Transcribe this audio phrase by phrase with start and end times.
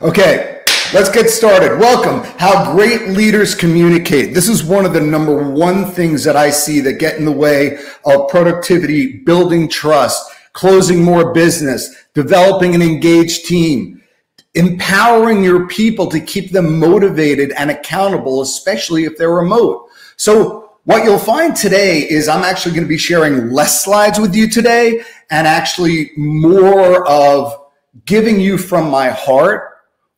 [0.00, 0.60] Okay,
[0.94, 1.78] let's get started.
[1.78, 2.22] Welcome.
[2.38, 4.32] How great leaders communicate.
[4.32, 7.32] This is one of the number one things that I see that get in the
[7.32, 14.02] way of productivity, building trust, closing more business, developing an engaged team,
[14.54, 19.88] empowering your people to keep them motivated and accountable, especially if they're remote.
[20.16, 24.34] So what you'll find today is I'm actually going to be sharing less slides with
[24.34, 27.66] you today and actually more of
[28.04, 29.71] giving you from my heart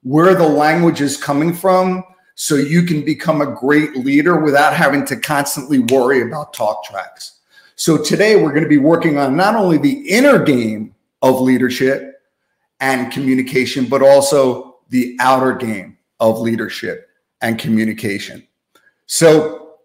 [0.05, 2.05] where the language is coming from
[2.37, 7.41] so you can become a great leader without having to constantly worry about talk tracks.
[7.77, 12.23] So today we're going to be working on not only the inner game of leadership
[12.81, 17.09] and communication, but also the outer game of leadership
[17.41, 18.47] and communication.
[19.07, 19.77] So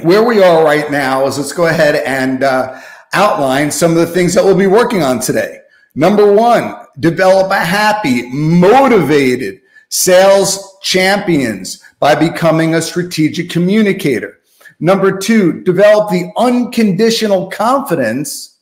[0.00, 2.80] where we are right now is let's go ahead and uh,
[3.12, 5.58] outline some of the things that we'll be working on today.
[5.94, 14.38] Number one, develop a happy, motivated sales champions by becoming a strategic communicator.
[14.80, 18.58] Number two, develop the unconditional confidence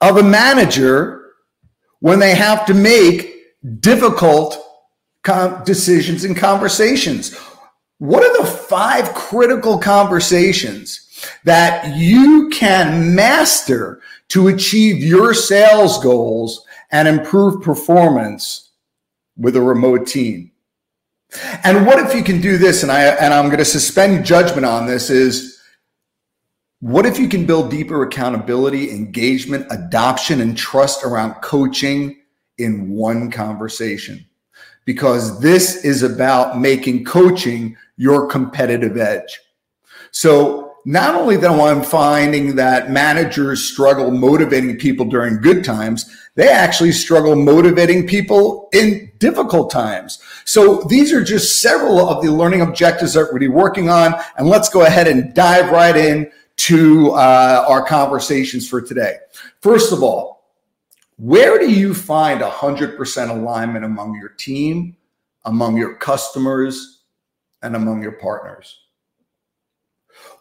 [0.00, 1.32] of a manager
[2.00, 3.34] when they have to make
[3.80, 4.62] difficult
[5.64, 7.36] decisions and conversations
[7.98, 11.08] what are the five critical conversations
[11.44, 18.70] that you can master to achieve your sales goals and improve performance
[19.36, 20.50] with a remote team?
[21.64, 22.82] And what if you can do this?
[22.82, 25.60] And I and I'm going to suspend judgment on this is
[26.80, 32.16] what if you can build deeper accountability, engagement, adoption, and trust around coaching
[32.58, 34.24] in one conversation?
[34.84, 39.40] Because this is about making coaching your competitive edge.
[40.12, 46.48] So not only that I'm finding that managers struggle motivating people during good times, they
[46.48, 50.22] actually struggle motivating people in difficult times.
[50.44, 54.14] So these are just several of the learning objectives that we're working on.
[54.36, 59.16] And let's go ahead and dive right in to uh, our conversations for today.
[59.60, 60.36] First of all,
[61.18, 64.96] where do you find 100% alignment among your team,
[65.46, 67.04] among your customers,
[67.62, 68.78] and among your partners?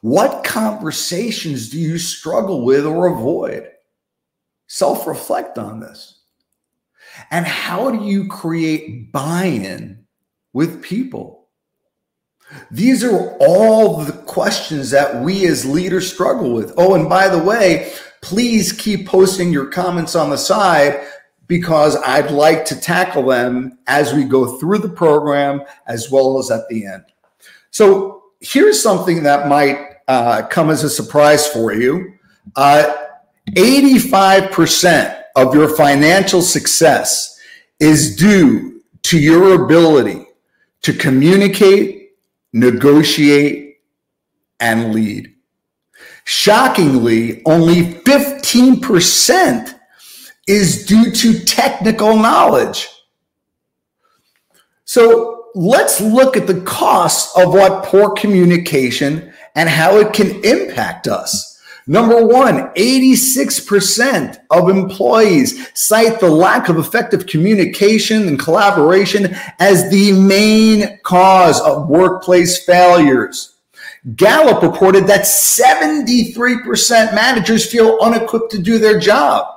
[0.01, 3.71] What conversations do you struggle with or avoid?
[4.75, 6.19] Self reflect on this.
[7.31, 10.03] And how do you create buy in
[10.51, 11.47] with people?
[12.71, 16.73] These are all the questions that we as leaders struggle with.
[16.75, 21.07] Oh, and by the way, please keep posting your comments on the side
[21.47, 26.51] because I'd like to tackle them as we go through the program as well as
[26.51, 27.05] at the end.
[27.71, 32.15] So here's something that might uh, come as a surprise for you.
[32.57, 32.93] Uh,
[33.51, 37.39] 85% of your financial success
[37.79, 40.25] is due to your ability
[40.81, 42.11] to communicate,
[42.53, 43.77] negotiate,
[44.59, 45.33] and lead.
[46.23, 49.75] Shockingly, only 15%
[50.47, 52.87] is due to technical knowledge.
[54.85, 61.07] So let's look at the costs of what poor communication and how it can impact
[61.07, 61.54] us.
[61.87, 70.11] Number one, 86% of employees cite the lack of effective communication and collaboration as the
[70.13, 73.57] main cause of workplace failures.
[74.15, 79.47] Gallup reported that 73% managers feel unequipped to do their job.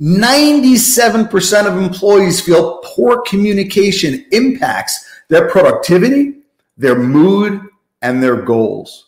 [0.00, 6.36] 97% of employees feel poor communication impacts their productivity,
[6.78, 7.60] their mood,
[8.00, 9.07] and their goals.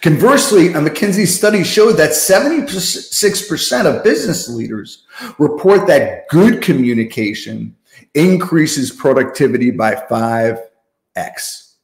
[0.00, 5.04] Conversely, a McKinsey study showed that 76% of business leaders
[5.38, 7.76] report that good communication
[8.14, 11.74] increases productivity by 5x.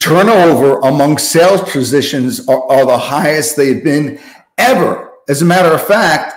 [0.00, 4.18] Turnover among sales positions are, are the highest they've been
[4.58, 5.12] ever.
[5.28, 6.34] As a matter of fact,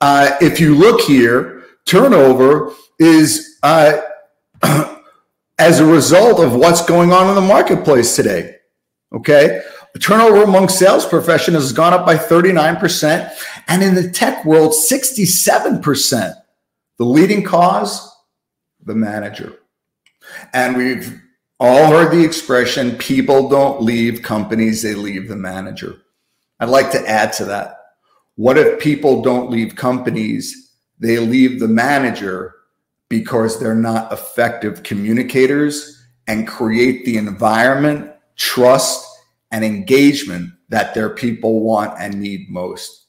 [0.00, 4.00] uh, if you look here, turnover is uh,
[5.58, 8.57] as a result of what's going on in the marketplace today.
[9.12, 9.62] Okay.
[10.00, 13.32] Turnover among sales professionals has gone up by 39%.
[13.66, 16.34] And in the tech world, 67%.
[16.98, 18.14] The leading cause,
[18.84, 19.58] the manager.
[20.52, 21.20] And we've
[21.60, 26.02] all heard the expression people don't leave companies, they leave the manager.
[26.60, 27.76] I'd like to add to that.
[28.36, 30.76] What if people don't leave companies?
[31.00, 32.54] They leave the manager
[33.08, 39.06] because they're not effective communicators and create the environment, trust,
[39.50, 43.06] and engagement that their people want and need most.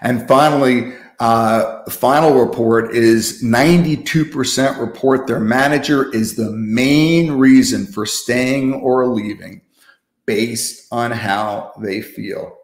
[0.00, 7.86] And finally, uh, the final report is 92% report their manager is the main reason
[7.86, 9.60] for staying or leaving
[10.26, 12.56] based on how they feel.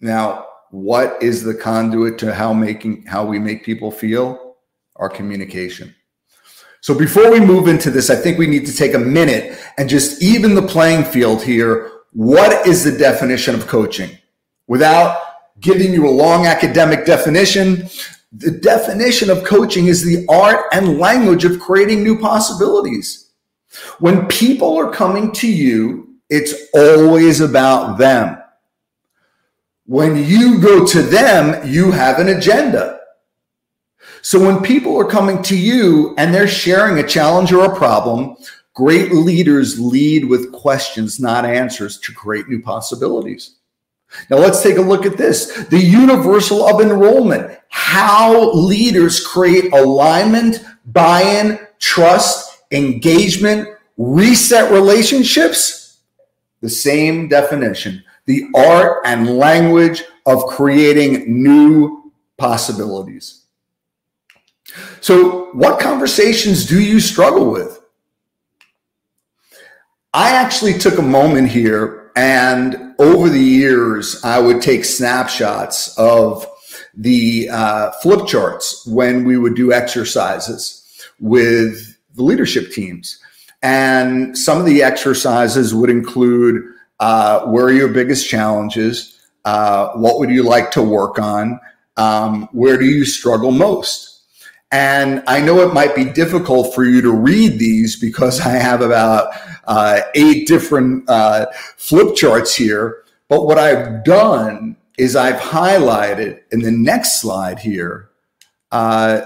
[0.00, 4.56] Now, what is the conduit to how making how we make people feel?
[4.96, 5.94] Our communication.
[6.82, 9.88] So before we move into this, I think we need to take a minute and
[9.88, 11.90] just even the playing field here.
[12.12, 14.16] What is the definition of coaching?
[14.66, 15.20] Without
[15.60, 17.88] giving you a long academic definition,
[18.32, 23.30] the definition of coaching is the art and language of creating new possibilities.
[23.98, 28.38] When people are coming to you, it's always about them.
[29.86, 32.99] When you go to them, you have an agenda.
[34.22, 38.36] So when people are coming to you and they're sharing a challenge or a problem,
[38.74, 43.56] great leaders lead with questions, not answers, to create new possibilities.
[44.28, 45.64] Now let's take a look at this.
[45.66, 47.58] The universal of enrollment.
[47.68, 55.98] How leaders create alignment, buy-in, trust, engagement, reset relationships.
[56.60, 63.39] The same definition the art and language of creating new possibilities.
[65.00, 67.80] So, what conversations do you struggle with?
[70.12, 76.46] I actually took a moment here, and over the years, I would take snapshots of
[76.94, 80.80] the uh, flip charts when we would do exercises
[81.20, 83.20] with the leadership teams.
[83.62, 86.64] And some of the exercises would include
[86.98, 89.18] uh, where are your biggest challenges?
[89.44, 91.60] Uh, what would you like to work on?
[91.96, 94.09] Um, where do you struggle most?
[94.72, 98.82] And I know it might be difficult for you to read these because I have
[98.82, 99.34] about
[99.64, 101.46] uh, eight different uh,
[101.76, 103.04] flip charts here.
[103.28, 108.10] But what I've done is I've highlighted in the next slide here
[108.70, 109.22] uh,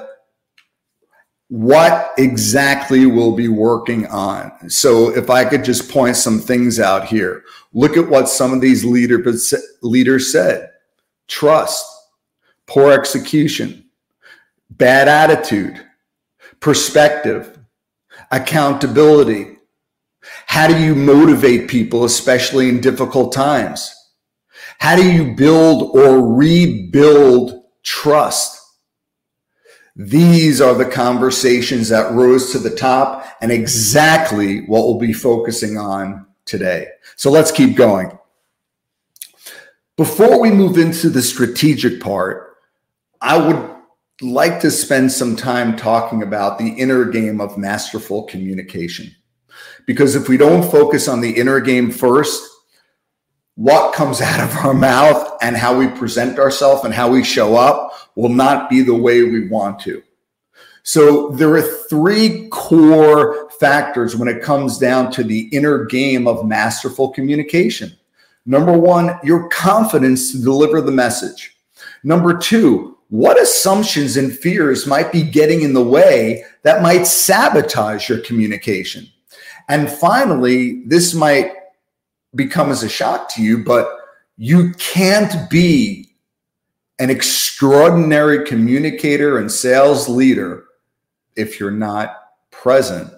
[1.49, 4.71] what exactly we'll be working on.
[4.71, 8.61] So if I could just point some things out here, look at what some of
[8.61, 9.23] these leader,
[9.83, 10.71] leaders said.
[11.29, 11.85] Trust,
[12.67, 13.84] poor execution,
[14.71, 15.85] bad attitude,
[16.61, 17.59] perspective,
[18.31, 19.59] accountability.
[20.47, 23.95] How do you motivate people, especially in difficult times?
[24.79, 28.61] How do you build or rebuild trust?
[29.97, 35.79] These are the conversations that rose to the top and exactly what we'll be focusing
[35.79, 36.89] on today.
[37.17, 38.19] So let's keep going.
[39.97, 42.57] Before we move into the strategic part,
[43.21, 43.74] I would
[44.21, 49.15] like to spend some time talking about the inner game of masterful communication.
[49.87, 52.43] Because if we don't focus on the inner game first,
[53.57, 57.57] what comes out of our mouth and how we present ourselves and how we show
[57.57, 60.03] up will not be the way we want to.
[60.87, 66.47] So there are three core factors when it comes down to the inner game of
[66.47, 67.97] masterful communication.
[68.45, 71.57] Number one, your confidence to deliver the message.
[72.03, 78.09] Number two, what assumptions and fears might be getting in the way that might sabotage
[78.09, 79.09] your communication?
[79.69, 81.53] And finally, this might
[82.35, 83.89] become as a shock to you, but
[84.37, 86.11] you can't be
[86.99, 90.65] an extraordinary communicator and sales leader
[91.37, 92.17] if you're not
[92.51, 93.13] present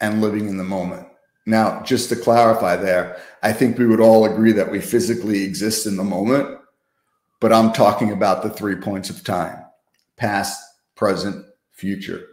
[0.00, 1.06] and living in the moment.
[1.46, 5.86] Now, just to clarify there, I think we would all agree that we physically exist
[5.86, 6.59] in the moment,
[7.40, 9.64] but I'm talking about the three points of time
[10.16, 10.62] past,
[10.94, 12.26] present, future.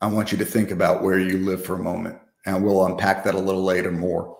[0.00, 3.24] I want you to think about where you live for a moment, and we'll unpack
[3.24, 4.36] that a little later more.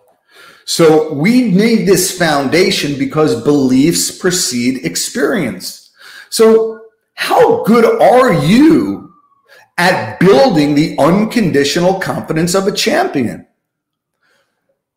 [0.64, 5.90] So we need this foundation because beliefs precede experience.
[6.30, 6.80] So
[7.14, 9.14] how good are you
[9.78, 13.46] at building the unconditional confidence of a champion?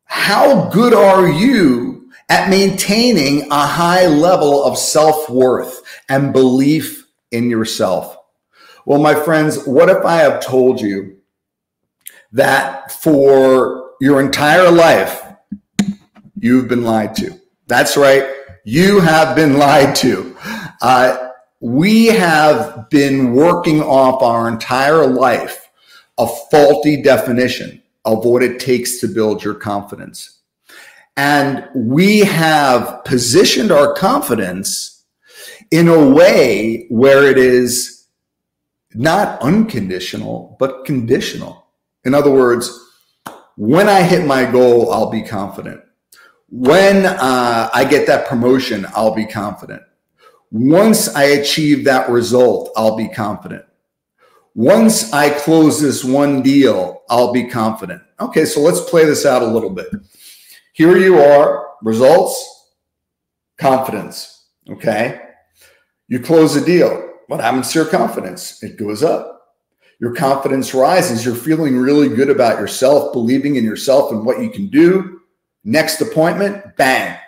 [0.06, 1.89] How good are you
[2.30, 8.16] at maintaining a high level of self worth and belief in yourself?
[8.86, 11.18] Well, my friends, what if I have told you
[12.32, 15.24] that for your entire life,
[16.40, 17.40] you've been lied to.
[17.68, 18.26] That's right.
[18.64, 20.36] You have been lied to.
[20.82, 25.70] Uh, we have been working off our entire life
[26.18, 30.39] a faulty definition of what it takes to build your confidence.
[31.20, 35.04] And we have positioned our confidence
[35.70, 38.08] in a way where it is
[38.94, 41.68] not unconditional, but conditional.
[42.06, 42.72] In other words,
[43.58, 45.82] when I hit my goal, I'll be confident.
[46.48, 49.82] When uh, I get that promotion, I'll be confident.
[50.52, 53.66] once I achieve that result, I'll be confident.
[54.56, 58.02] Once I close this one deal, I'll be confident.
[58.22, 59.88] Okay, so let's play this out a little bit.
[60.80, 62.72] Here you are, results,
[63.58, 64.48] confidence.
[64.70, 65.20] Okay.
[66.08, 67.16] You close a deal.
[67.28, 68.64] What happens to your confidence?
[68.64, 69.58] It goes up.
[70.00, 71.26] Your confidence rises.
[71.26, 75.20] You're feeling really good about yourself, believing in yourself and what you can do.
[75.66, 77.20] Next appointment, bang,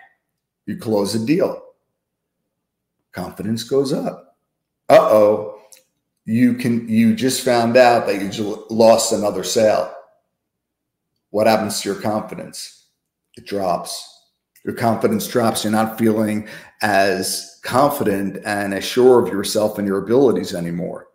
[0.66, 1.62] you close a deal.
[3.12, 4.38] Confidence goes up.
[4.88, 5.60] Uh oh,
[6.24, 9.94] you can you just found out that you lost another sale.
[11.32, 12.81] What happens to your confidence?
[13.38, 14.08] It drops.
[14.66, 15.64] Your confidence drops.
[15.64, 16.48] You're not feeling
[16.82, 21.08] as confident and as sure of yourself and your abilities anymore.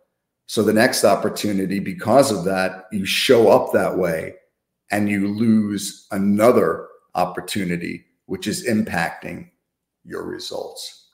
[0.47, 4.35] So the next opportunity, because of that, you show up that way
[4.91, 9.49] and you lose another opportunity, which is impacting
[10.05, 11.09] your results.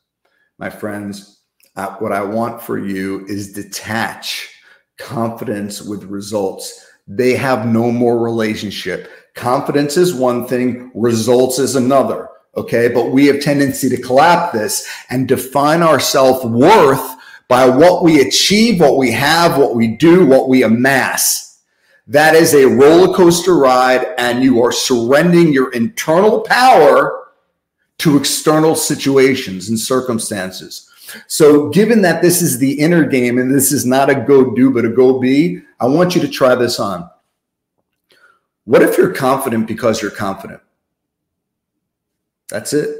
[0.59, 1.41] My friends,
[1.75, 4.49] uh, what I want for you is detach
[4.99, 6.85] confidence with results.
[7.07, 9.09] They have no more relationship.
[9.33, 12.29] Confidence is one thing, results is another.
[12.55, 12.87] Okay.
[12.87, 18.21] But we have tendency to collapse this and define our self worth by what we
[18.21, 21.61] achieve, what we have, what we do, what we amass.
[22.07, 27.27] That is a roller coaster ride, and you are surrendering your internal power
[27.99, 30.89] to external situations and circumstances.
[31.27, 34.71] So, given that this is the inner game and this is not a go do,
[34.71, 37.09] but a go be, I want you to try this on.
[38.65, 40.61] What if you're confident because you're confident?
[42.49, 42.97] That's it.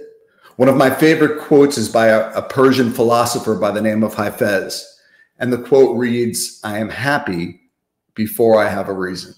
[0.57, 4.13] One of my favorite quotes is by a, a Persian philosopher by the name of
[4.13, 4.83] Hafez.
[5.39, 7.61] And the quote reads I am happy
[8.13, 9.33] before I have a reason.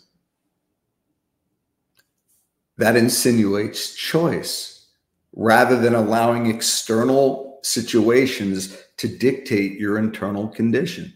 [2.77, 4.87] That insinuates choice
[5.33, 11.13] rather than allowing external situations to dictate your internal condition.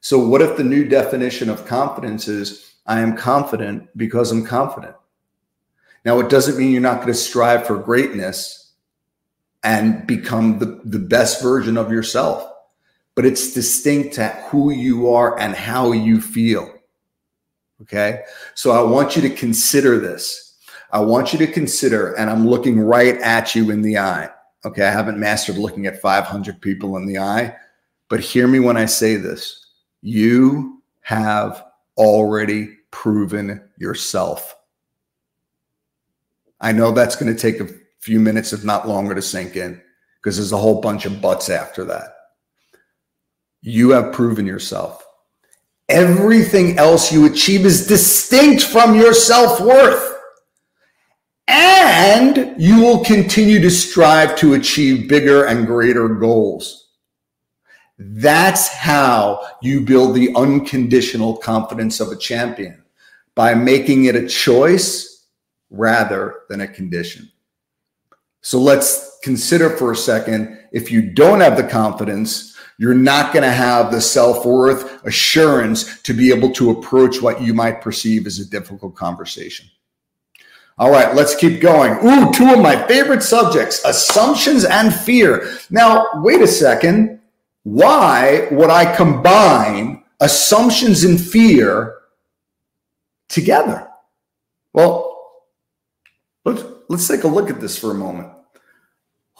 [0.00, 4.96] So, what if the new definition of confidence is I am confident because I'm confident?
[6.04, 8.72] Now, it doesn't mean you're not going to strive for greatness
[9.62, 12.50] and become the, the best version of yourself,
[13.14, 16.68] but it's distinct to who you are and how you feel.
[17.82, 18.22] Okay.
[18.56, 20.58] So I want you to consider this.
[20.90, 24.30] I want you to consider, and I'm looking right at you in the eye.
[24.64, 24.82] Okay.
[24.82, 27.54] I haven't mastered looking at 500 people in the eye,
[28.08, 29.64] but hear me when I say this.
[30.02, 31.64] You have
[31.96, 34.56] already proven yourself.
[36.60, 39.80] I know that's going to take a few minutes, if not longer, to sink in
[40.20, 42.14] because there's a whole bunch of buts after that.
[43.62, 45.04] You have proven yourself.
[45.88, 50.18] Everything else you achieve is distinct from your self worth.
[51.48, 56.90] And you will continue to strive to achieve bigger and greater goals.
[57.98, 62.79] That's how you build the unconditional confidence of a champion
[63.40, 65.24] by making it a choice
[65.70, 67.32] rather than a condition.
[68.42, 73.44] So let's consider for a second if you don't have the confidence, you're not going
[73.44, 78.26] to have the self worth assurance to be able to approach what you might perceive
[78.26, 79.66] as a difficult conversation.
[80.76, 81.92] All right, let's keep going.
[82.06, 85.56] Ooh, two of my favorite subjects assumptions and fear.
[85.70, 87.20] Now, wait a second.
[87.62, 91.99] Why would I combine assumptions and fear
[93.30, 93.88] together?
[94.74, 95.10] Well,
[96.44, 98.30] Let's, let's take a look at this for a moment.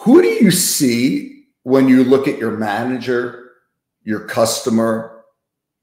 [0.00, 3.52] Who do you see when you look at your manager,
[4.02, 5.24] your customer,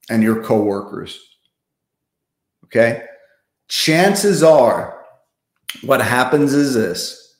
[0.09, 1.19] and your coworkers?
[2.65, 3.03] Okay.
[3.67, 5.05] Chances are
[5.83, 7.35] what happens is this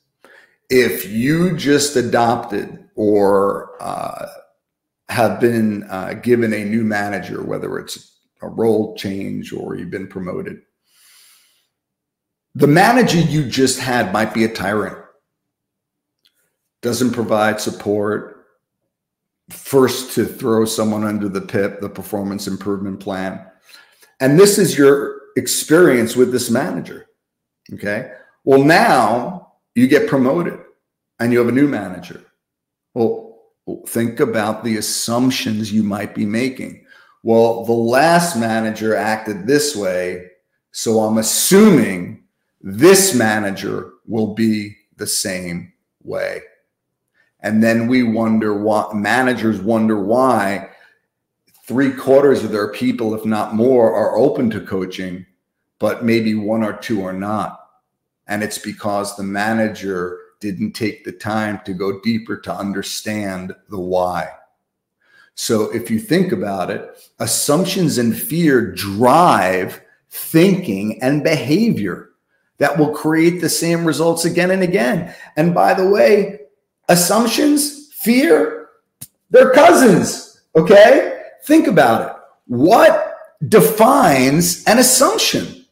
[0.70, 4.26] if you just adopted or uh,
[5.08, 10.08] have been uh, given a new manager, whether it's a role change or you've been
[10.08, 10.62] promoted,
[12.54, 14.98] the manager you just had might be a tyrant,
[16.82, 18.46] doesn't provide support,
[19.50, 23.44] first to throw someone under the PIP, the performance improvement plan.
[24.20, 27.06] And this is your experience with this manager.
[27.74, 28.12] Okay.
[28.44, 30.58] Well, now you get promoted
[31.20, 32.24] and you have a new manager.
[32.94, 33.40] Well,
[33.86, 36.84] think about the assumptions you might be making.
[37.22, 40.30] Well, the last manager acted this way.
[40.72, 42.22] So I'm assuming
[42.60, 45.72] this manager will be the same
[46.02, 46.42] way.
[47.40, 50.70] And then we wonder why managers wonder why
[51.64, 55.24] three quarters of their people, if not more, are open to coaching,
[55.78, 57.60] but maybe one or two are not.
[58.26, 63.78] And it's because the manager didn't take the time to go deeper to understand the
[63.78, 64.28] why.
[65.38, 66.90] So if you think about it,
[67.20, 69.80] assumptions and fear drive
[70.10, 72.10] thinking and behavior
[72.58, 75.14] that will create the same results again and again.
[75.36, 76.40] And by the way,
[76.88, 78.70] assumptions, fear,
[79.30, 80.40] they're cousins.
[80.56, 81.22] Okay.
[81.44, 82.16] Think about it.
[82.48, 83.14] What
[83.46, 85.64] defines an assumption?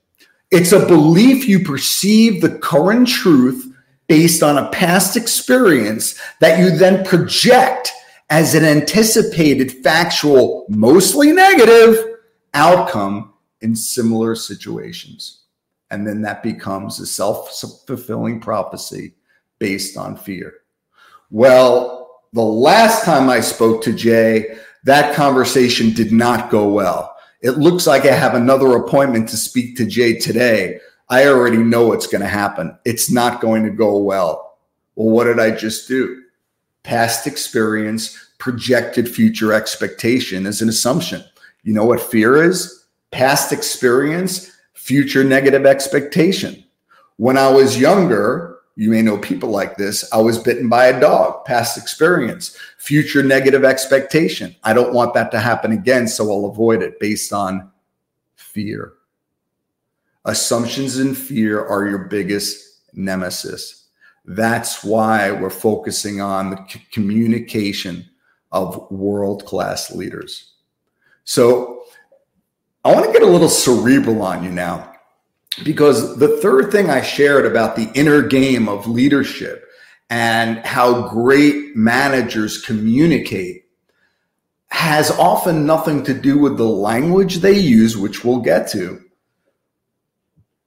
[0.52, 3.66] It's a belief you perceive the current truth
[4.06, 7.90] based on a past experience that you then project
[8.30, 12.16] as an anticipated factual, mostly negative
[12.54, 15.44] outcome in similar situations.
[15.90, 17.56] And then that becomes a self
[17.86, 19.14] fulfilling prophecy
[19.58, 20.52] based on fear.
[21.30, 27.16] Well, the last time I spoke to Jay, that conversation did not go well.
[27.40, 30.80] It looks like I have another appointment to speak to Jay today.
[31.08, 32.76] I already know what's going to happen.
[32.84, 34.58] It's not going to go well.
[34.96, 36.22] Well, what did I just do?
[36.86, 41.24] Past experience, projected future expectation is an assumption.
[41.64, 42.86] You know what fear is?
[43.10, 46.62] Past experience, future negative expectation.
[47.16, 50.08] When I was younger, you may know people like this.
[50.12, 54.54] I was bitten by a dog, past experience, future negative expectation.
[54.62, 57.68] I don't want that to happen again, so I'll avoid it based on
[58.36, 58.92] fear.
[60.24, 63.85] Assumptions and fear are your biggest nemesis.
[64.26, 68.08] That's why we're focusing on the c- communication
[68.50, 70.54] of world class leaders.
[71.24, 71.82] So
[72.84, 74.92] I want to get a little cerebral on you now
[75.64, 79.64] because the third thing I shared about the inner game of leadership
[80.10, 83.64] and how great managers communicate
[84.68, 89.00] has often nothing to do with the language they use, which we'll get to,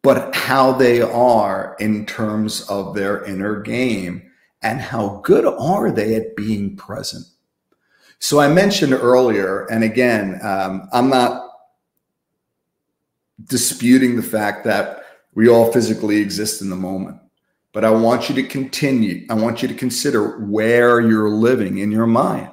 [0.02, 4.30] but how they are in terms of their inner game
[4.62, 7.26] and how good are they at being present.
[8.20, 11.50] So I mentioned earlier, and again, um, I'm not
[13.46, 17.18] disputing the fact that we all physically exist in the moment.
[17.72, 19.26] But I want you to continue.
[19.30, 22.50] I want you to consider where you're living in your mind.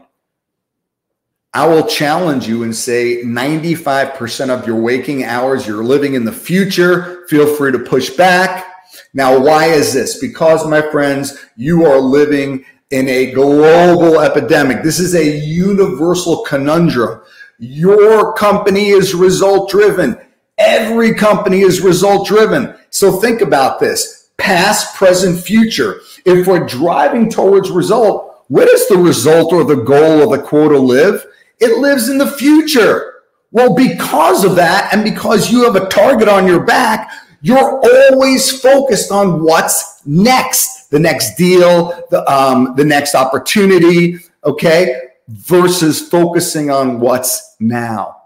[1.55, 6.33] I will challenge you and say 95% of your waking hours you're living in the
[6.33, 7.16] future.
[7.29, 8.73] Feel free to push back.
[9.15, 10.19] Now, why is this?
[10.19, 14.83] Because, my friends, you are living in a global epidemic.
[14.83, 17.23] This is a universal conundrum.
[17.59, 20.19] Your company is result driven.
[20.59, 22.77] Every company is result driven.
[22.91, 26.01] So think about this past, present, future.
[26.25, 30.79] If we're driving towards result, where does the result or the goal of the quota
[30.79, 31.27] live?
[31.59, 33.16] It lives in the future.
[33.53, 38.61] Well, because of that, and because you have a target on your back, you're always
[38.61, 46.71] focused on what's next, the next deal, the, um, the next opportunity, okay, versus focusing
[46.71, 48.17] on what's now.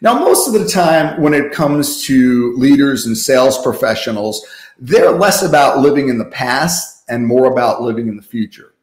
[0.00, 4.44] Now, most of the time, when it comes to leaders and sales professionals,
[4.78, 8.74] they're less about living in the past and more about living in the future.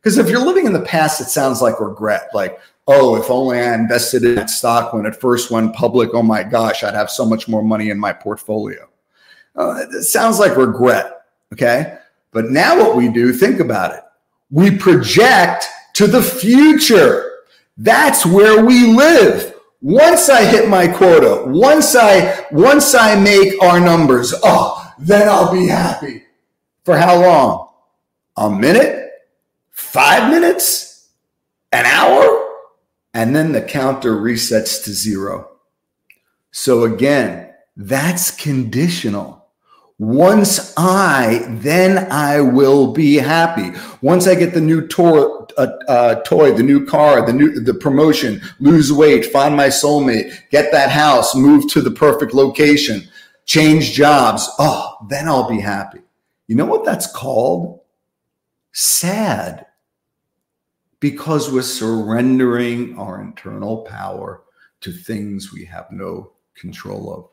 [0.00, 2.30] Because if you're living in the past, it sounds like regret.
[2.32, 2.58] Like,
[2.90, 6.42] oh, if only I invested in that stock when it first went public, oh my
[6.42, 8.88] gosh, I'd have so much more money in my portfolio.
[9.54, 11.22] Uh, it sounds like regret.
[11.52, 11.98] Okay.
[12.32, 14.00] But now what we do, think about it.
[14.50, 17.30] We project to the future.
[17.76, 23.80] That's where we live once I hit my quota, once I once I make our
[23.80, 26.24] numbers, oh, then I'll be happy.
[26.84, 27.68] For how long?
[28.36, 29.12] A minute?
[29.70, 31.08] 5 minutes?
[31.72, 32.39] An hour?
[33.12, 35.50] And then the counter resets to zero.
[36.52, 39.40] So again, that's conditional.
[39.98, 43.78] Once I, then I will be happy.
[44.00, 45.20] Once I get the new toy,
[45.58, 50.32] uh, uh, toy, the new car, the new, the promotion, lose weight, find my soulmate,
[50.50, 53.06] get that house, move to the perfect location,
[53.44, 54.48] change jobs.
[54.58, 56.00] Oh, then I'll be happy.
[56.46, 57.80] You know what that's called?
[58.72, 59.66] Sad.
[61.00, 64.42] Because we're surrendering our internal power
[64.82, 67.28] to things we have no control of.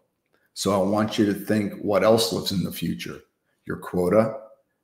[0.53, 3.19] So I want you to think what else lives in the future
[3.65, 4.38] your quota,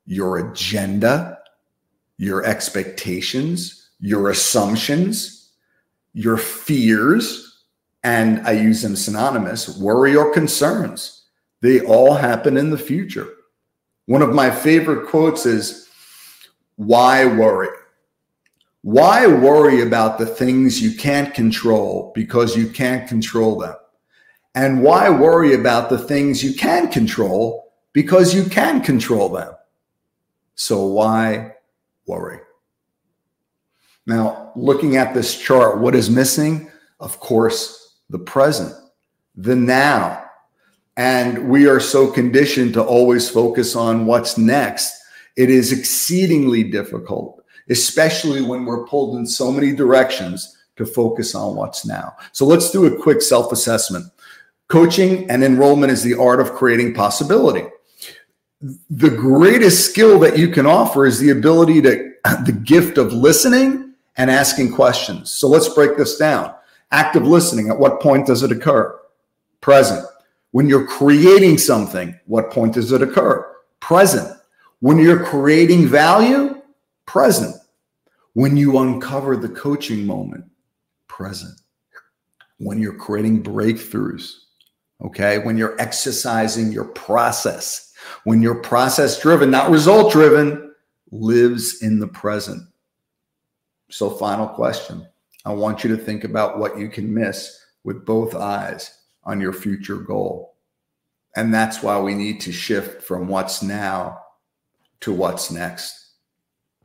[0.04, 1.38] your agenda,
[2.18, 5.52] your expectations, your assumptions,
[6.12, 7.64] your fears,
[8.04, 11.22] and I use them synonymous worry or concerns.
[11.62, 13.26] They all happen in the future.
[14.06, 15.88] One of my favorite quotes is
[16.76, 17.74] Why worry?
[18.84, 23.74] Why worry about the things you can't control because you can't control them?
[24.54, 29.54] And why worry about the things you can control because you can control them?
[30.54, 31.54] So why
[32.06, 32.40] worry?
[34.06, 36.70] Now, looking at this chart, what is missing?
[37.00, 38.74] Of course, the present,
[39.34, 40.26] the now.
[40.98, 44.94] And we are so conditioned to always focus on what's next.
[45.36, 51.56] It is exceedingly difficult, especially when we're pulled in so many directions to focus on
[51.56, 52.14] what's now.
[52.32, 54.06] So let's do a quick self assessment.
[54.68, 57.66] Coaching and enrollment is the art of creating possibility.
[58.90, 62.12] The greatest skill that you can offer is the ability to,
[62.44, 65.30] the gift of listening and asking questions.
[65.30, 66.54] So let's break this down.
[66.90, 68.98] Active listening, at what point does it occur?
[69.60, 70.06] Present.
[70.52, 73.52] When you're creating something, what point does it occur?
[73.80, 74.30] Present.
[74.80, 76.53] When you're creating value,
[77.06, 77.54] present.
[78.32, 80.44] When you uncover the coaching moment,
[81.08, 81.60] present.
[82.58, 84.32] When you're creating breakthroughs,
[85.04, 85.38] okay?
[85.38, 87.92] When you're exercising your process,
[88.24, 90.74] when you're process driven, not result driven,
[91.10, 92.62] lives in the present.
[93.90, 95.06] So, final question
[95.44, 99.52] I want you to think about what you can miss with both eyes on your
[99.52, 100.56] future goal.
[101.36, 104.20] And that's why we need to shift from what's now
[105.00, 106.03] to what's next.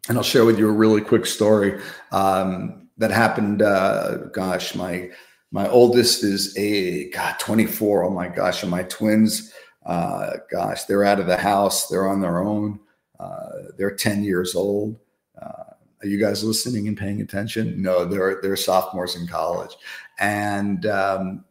[0.09, 1.79] And I'll share with you a really quick story
[2.11, 3.61] um, that happened.
[3.61, 5.11] Uh, gosh, my
[5.51, 8.05] my oldest is a God 24.
[8.05, 9.53] Oh my gosh, and my twins,
[9.85, 11.87] uh, gosh, they're out of the house.
[11.87, 12.79] They're on their own.
[13.19, 14.99] Uh, they're 10 years old.
[15.39, 17.79] Uh, are you guys listening and paying attention?
[17.79, 19.75] No, they're they're sophomores in college,
[20.19, 21.45] and um,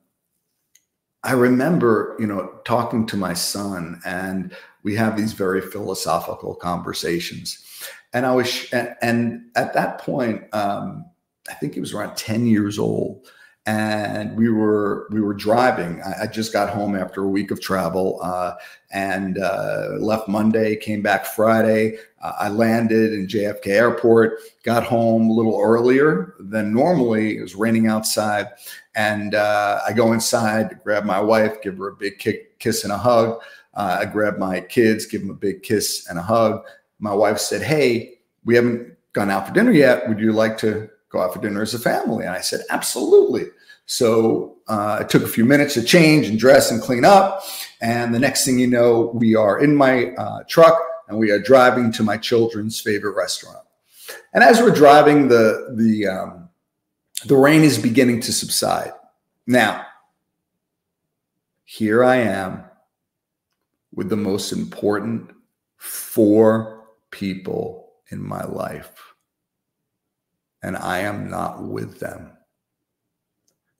[1.23, 4.53] I remember, you know, talking to my son, and
[4.89, 7.63] we have these very philosophical conversations.
[8.15, 11.05] And I was, and at that point, um,
[11.47, 13.29] I think he was around ten years old,
[13.67, 16.01] and we were we were driving.
[16.01, 18.55] I, I just got home after a week of travel, uh,
[18.91, 21.99] and uh, left Monday, came back Friday.
[22.23, 27.37] Uh, I landed in JFK Airport, got home a little earlier than normally.
[27.37, 28.47] It was raining outside,
[28.95, 32.85] and uh, I go inside to grab my wife, give her a big kick, kiss
[32.85, 33.39] and a hug.
[33.79, 36.65] Uh, I grab my kids, give them a big kiss and a hug.
[36.99, 40.09] My wife said, "Hey, we haven't gone out for dinner yet.
[40.09, 43.47] Would you like to go out for dinner as a family?" And I said, "Absolutely."
[43.87, 47.45] So uh, it took a few minutes to change and dress and clean up.
[47.81, 51.39] And the next thing you know, we are in my uh, truck and we are
[51.39, 53.65] driving to my children's favorite restaurant.
[54.35, 56.49] And as we're driving, the the um,
[57.27, 58.93] the rain is beginning to subside.
[59.47, 59.87] Now,
[61.65, 62.68] here I am
[63.95, 65.31] with the most important
[65.77, 68.93] four people in my life,
[70.63, 72.33] and I am not with them.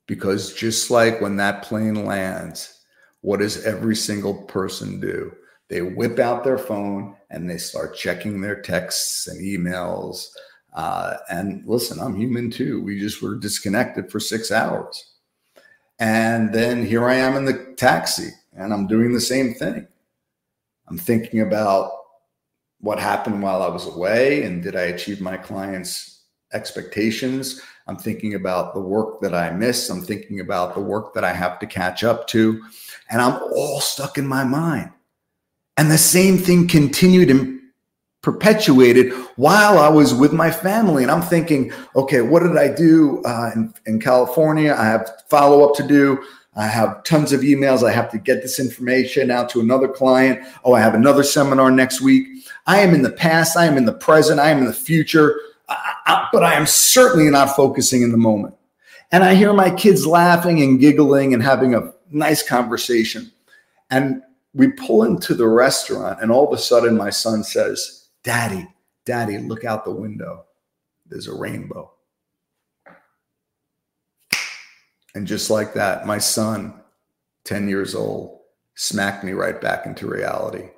[0.07, 2.79] Because just like when that plane lands,
[3.21, 5.31] what does every single person do?
[5.67, 10.25] They whip out their phone and they start checking their texts and emails.
[10.73, 12.81] Uh, and listen, I'm human too.
[12.81, 15.13] We just were disconnected for six hours.
[15.99, 19.87] And then here I am in the taxi and I'm doing the same thing.
[20.89, 21.91] I'm thinking about
[22.81, 26.23] what happened while I was away and did I achieve my clients'
[26.53, 27.61] expectations?
[27.87, 29.89] I'm thinking about the work that I missed.
[29.89, 32.61] I'm thinking about the work that I have to catch up to.
[33.09, 34.91] And I'm all stuck in my mind.
[35.77, 37.59] And the same thing continued and
[38.21, 41.03] perpetuated while I was with my family.
[41.03, 44.75] And I'm thinking, okay, what did I do uh, in, in California?
[44.77, 46.23] I have follow up to do.
[46.55, 47.87] I have tons of emails.
[47.87, 50.45] I have to get this information out to another client.
[50.63, 52.27] Oh, I have another seminar next week.
[52.65, 53.55] I am in the past.
[53.55, 54.39] I am in the present.
[54.39, 55.39] I am in the future.
[55.69, 58.55] I, but I am certainly not focusing in the moment.
[59.11, 63.31] And I hear my kids laughing and giggling and having a nice conversation.
[63.89, 64.21] And
[64.53, 68.67] we pull into the restaurant, and all of a sudden, my son says, Daddy,
[69.05, 70.45] Daddy, look out the window.
[71.07, 71.91] There's a rainbow.
[75.19, 76.73] And just like that, my son,
[77.43, 78.39] 10 years old,
[78.75, 80.69] smacked me right back into reality.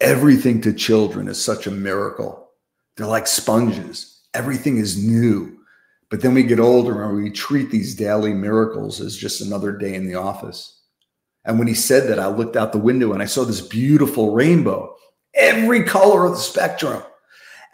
[0.00, 2.48] Everything to children is such a miracle.
[2.96, 4.22] They're like sponges.
[4.32, 5.58] Everything is new.
[6.08, 9.94] But then we get older and we treat these daily miracles as just another day
[9.94, 10.80] in the office.
[11.44, 14.32] And when he said that, I looked out the window and I saw this beautiful
[14.32, 14.96] rainbow,
[15.34, 17.02] every color of the spectrum.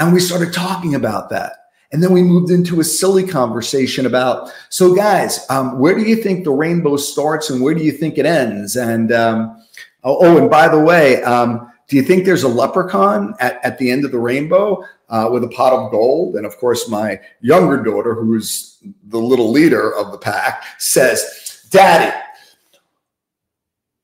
[0.00, 1.52] And we started talking about that.
[1.92, 6.16] And then we moved into a silly conversation about, so guys, um, where do you
[6.16, 8.76] think the rainbow starts and where do you think it ends?
[8.76, 9.64] And um,
[10.04, 13.78] oh, oh, and by the way, um, do you think there's a leprechaun at, at
[13.78, 16.34] the end of the rainbow uh, with a pot of gold?
[16.34, 22.14] And of course, my younger daughter, who's the little leader of the pack, says, Daddy,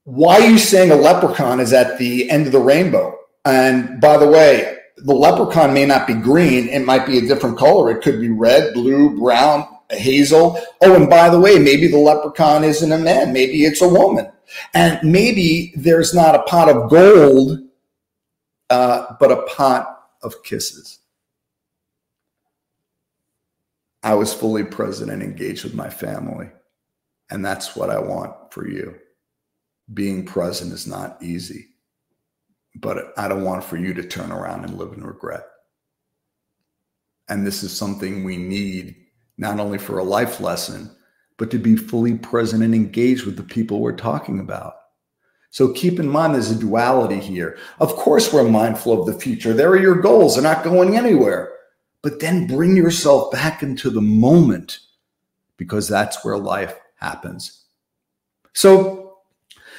[0.05, 3.19] why are you saying a leprechaun is at the end of the rainbow?
[3.45, 6.69] And by the way, the leprechaun may not be green.
[6.69, 7.91] It might be a different color.
[7.91, 10.61] It could be red, blue, brown, hazel.
[10.81, 13.33] Oh, and by the way, maybe the leprechaun isn't a man.
[13.33, 14.31] Maybe it's a woman.
[14.75, 17.59] And maybe there's not a pot of gold,
[18.71, 20.99] uh, but a pot of kisses.
[24.03, 26.51] I was fully present and engaged with my family.
[27.31, 28.97] And that's what I want for you.
[29.93, 31.69] Being present is not easy,
[32.77, 35.45] but I don't want for you to turn around and live in regret.
[37.29, 38.97] And this is something we need
[39.39, 40.95] not only for a life lesson,
[41.39, 44.75] but to be fully present and engaged with the people we're talking about.
[45.51, 47.59] So keep in mind there's a duality here.
[47.79, 49.53] Of course, we're mindful of the future.
[49.53, 51.53] There are your goals, they're not going anywhere.
[52.01, 54.79] But then bring yourself back into the moment
[55.57, 57.65] because that's where life happens.
[58.55, 59.19] So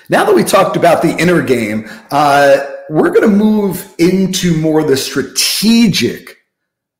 [0.09, 4.83] now that we talked about the inner game, uh, we're going to move into more
[4.83, 6.37] the strategic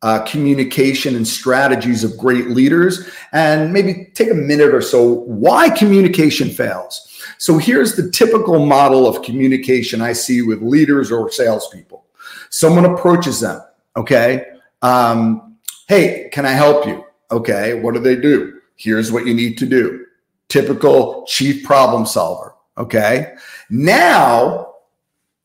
[0.04, 5.70] uh, communication and strategies of great leaders and maybe take a minute or so why
[5.70, 7.10] communication fails.
[7.38, 12.06] So here's the typical model of communication I see with leaders or salespeople.
[12.50, 13.62] Someone approaches them,
[13.96, 14.46] okay?
[14.82, 17.06] Um, hey, can I help you?
[17.32, 18.60] Okay, what do they do?
[18.76, 20.06] Here's what you need to do.
[20.50, 23.36] Typical chief problem solver, okay?
[23.70, 24.73] Now,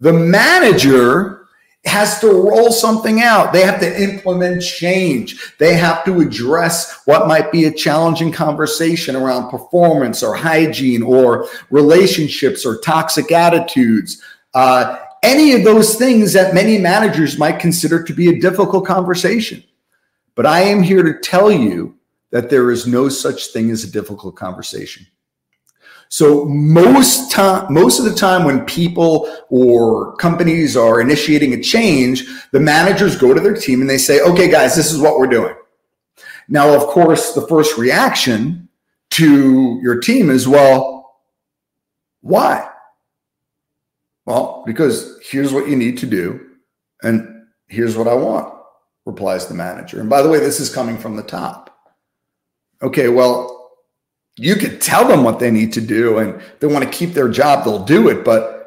[0.01, 1.39] the manager
[1.85, 3.53] has to roll something out.
[3.53, 5.57] They have to implement change.
[5.59, 11.49] They have to address what might be a challenging conversation around performance or hygiene or
[11.71, 14.23] relationships or toxic attitudes.
[14.55, 19.63] Uh, any of those things that many managers might consider to be a difficult conversation.
[20.35, 21.97] But I am here to tell you
[22.31, 25.07] that there is no such thing as a difficult conversation.
[26.11, 32.25] So most time, most of the time when people or companies are initiating a change,
[32.53, 35.27] the managers go to their team and they say, okay, guys, this is what we're
[35.27, 35.55] doing.
[36.49, 38.69] Now, of course, the first reaction
[39.11, 41.17] to your team is, well,
[42.21, 42.69] why?
[44.25, 46.41] Well, because here's what you need to do,
[47.03, 48.53] and here's what I want,
[49.07, 50.01] replies the manager.
[50.01, 51.79] And by the way, this is coming from the top.
[52.83, 53.58] Okay, well,
[54.39, 57.29] you could tell them what they need to do and they want to keep their
[57.29, 58.25] job, they'll do it.
[58.25, 58.59] But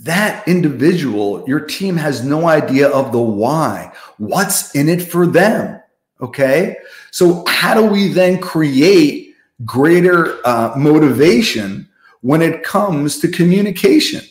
[0.00, 3.92] that individual, your team has no idea of the why.
[4.16, 5.80] What's in it for them?
[6.20, 6.76] Okay.
[7.10, 9.34] So, how do we then create
[9.64, 11.88] greater uh, motivation
[12.22, 14.22] when it comes to communication?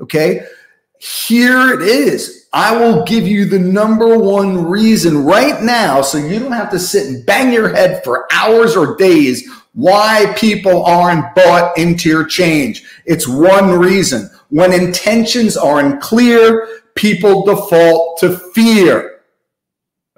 [0.00, 0.46] Okay.
[1.02, 2.46] Here it is.
[2.52, 6.78] I will give you the number one reason right now so you don't have to
[6.78, 12.24] sit and bang your head for hours or days why people aren't bought into your
[12.24, 12.84] change.
[13.04, 14.30] It's one reason.
[14.50, 19.22] When intentions aren't clear, people default to fear.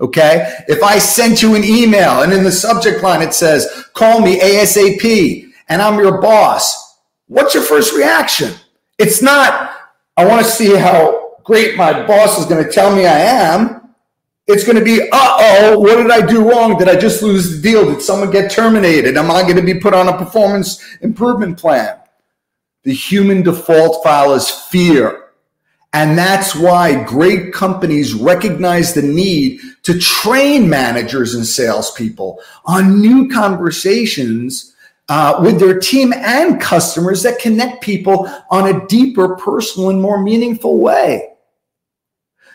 [0.03, 0.55] Okay.
[0.69, 4.39] If I sent you an email and in the subject line it says, call me
[4.39, 8.53] ASAP and I'm your boss, what's your first reaction?
[8.99, 9.64] It's not,
[10.17, 13.95] I want to see how great my boss is going to tell me I am.
[14.47, 16.77] It's going to be, uh oh, what did I do wrong?
[16.79, 17.87] Did I just lose the deal?
[17.87, 19.17] Did someone get terminated?
[19.17, 21.99] Am I going to be put on a performance improvement plan?
[22.83, 25.21] The human default file is fear.
[25.95, 33.29] And that's why great companies recognize the need to train managers and salespeople on new
[33.31, 34.74] conversations
[35.09, 40.23] uh, with their team and customers that connect people on a deeper, personal, and more
[40.23, 41.31] meaningful way.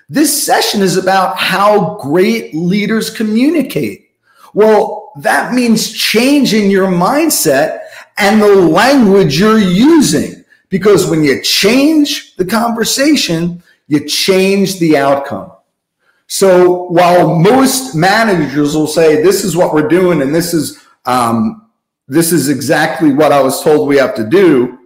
[0.10, 4.10] This session is about how great leaders communicate.
[4.56, 7.82] Well, that means changing your mindset
[8.18, 10.44] and the language you're using.
[10.70, 15.52] Because when you change the conversation, you change the outcome.
[16.28, 21.59] So while most managers will say, this is what we're doing and this is um,
[22.10, 24.80] this is exactly what I was told we have to do.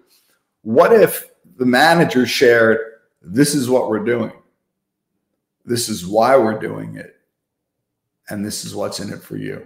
[0.61, 2.77] What if the manager shared,
[3.21, 4.33] this is what we're doing?
[5.65, 7.15] This is why we're doing it.
[8.29, 9.65] And this is what's in it for you.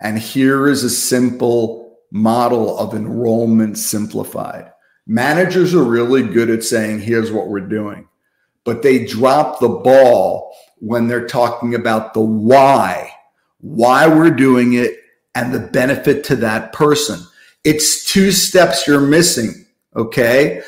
[0.00, 4.70] And here is a simple model of enrollment simplified.
[5.06, 8.08] Managers are really good at saying, here's what we're doing,
[8.62, 13.10] but they drop the ball when they're talking about the why,
[13.58, 14.96] why we're doing it,
[15.34, 17.20] and the benefit to that person.
[17.64, 19.66] It's two steps you're missing.
[19.96, 20.62] Okay.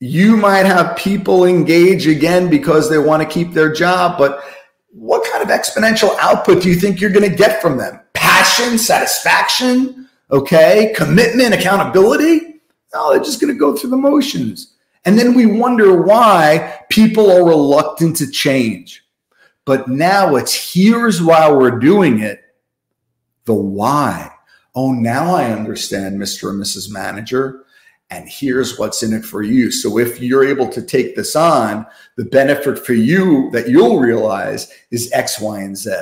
[0.00, 4.42] You might have people engage again because they want to keep their job, but
[4.90, 8.00] what kind of exponential output do you think you're going to get from them?
[8.12, 12.60] Passion, satisfaction, okay, commitment, accountability?
[12.92, 14.74] No, they're just going to go through the motions.
[15.04, 19.04] And then we wonder why people are reluctant to change.
[19.64, 22.42] But now it's here's why we're doing it
[23.44, 24.30] the why.
[24.74, 26.50] Oh, now I understand, Mr.
[26.50, 26.90] and Mrs.
[26.90, 27.64] Manager.
[28.10, 29.70] And here's what's in it for you.
[29.70, 34.70] So if you're able to take this on, the benefit for you that you'll realize
[34.90, 35.92] is X, Y, and Z.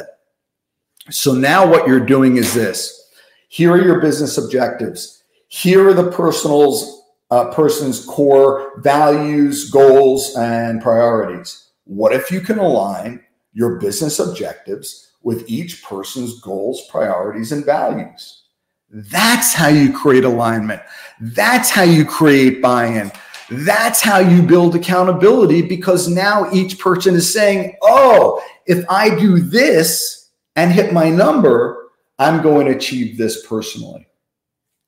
[1.09, 3.09] So now what you're doing is this.
[3.49, 5.23] Here are your business objectives.
[5.49, 7.01] Here are the personal's
[7.31, 11.69] uh, person's core values, goals, and priorities.
[11.85, 13.23] What if you can align
[13.53, 18.45] your business objectives with each person's goals, priorities, and values?
[18.91, 20.83] That's how you create alignment.
[21.21, 23.13] That's how you create buy in.
[23.51, 29.41] That's how you build accountability because now each person is saying, oh, if I do
[29.41, 34.07] this and hit my number, I'm going to achieve this personally.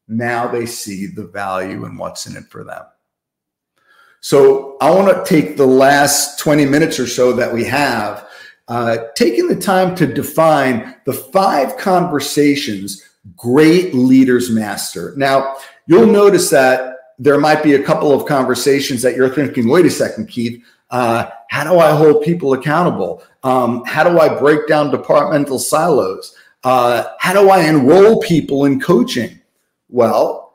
[0.06, 2.82] Now they see the value and what's in it for them.
[4.20, 8.28] So I want to take the last 20 minutes or so that we have,
[8.68, 13.02] uh, taking the time to define the five conversations
[13.36, 15.14] great leaders master.
[15.16, 19.86] Now, you'll notice that there might be a couple of conversations that you're thinking, wait
[19.86, 23.22] a second, Keith, uh, how do I hold people accountable?
[23.42, 26.34] Um, how do I break down departmental silos?
[26.64, 29.40] Uh, how do I enroll people in coaching?
[29.88, 30.54] Well,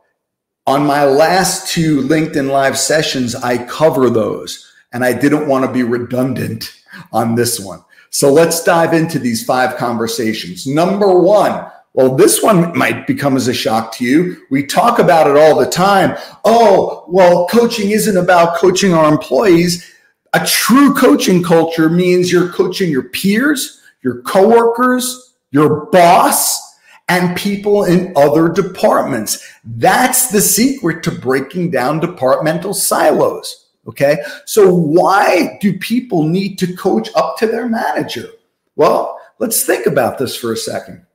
[0.65, 5.71] on my last two LinkedIn Live sessions, I cover those, and I didn't want to
[5.71, 6.73] be redundant
[7.13, 7.81] on this one.
[8.09, 10.65] So let's dive into these five conversations.
[10.65, 14.37] Number one, well, this one might become as a shock to you.
[14.51, 16.15] We talk about it all the time.
[16.45, 19.93] Oh, well, coaching isn't about coaching our employees.
[20.33, 26.61] A true coaching culture means you're coaching your peers, your coworkers, your boss,
[27.07, 29.43] and people in other departments.
[29.63, 33.66] That's the secret to breaking down departmental silos.
[33.87, 34.17] Okay.
[34.45, 38.29] So why do people need to coach up to their manager?
[38.75, 41.05] Well, let's think about this for a second.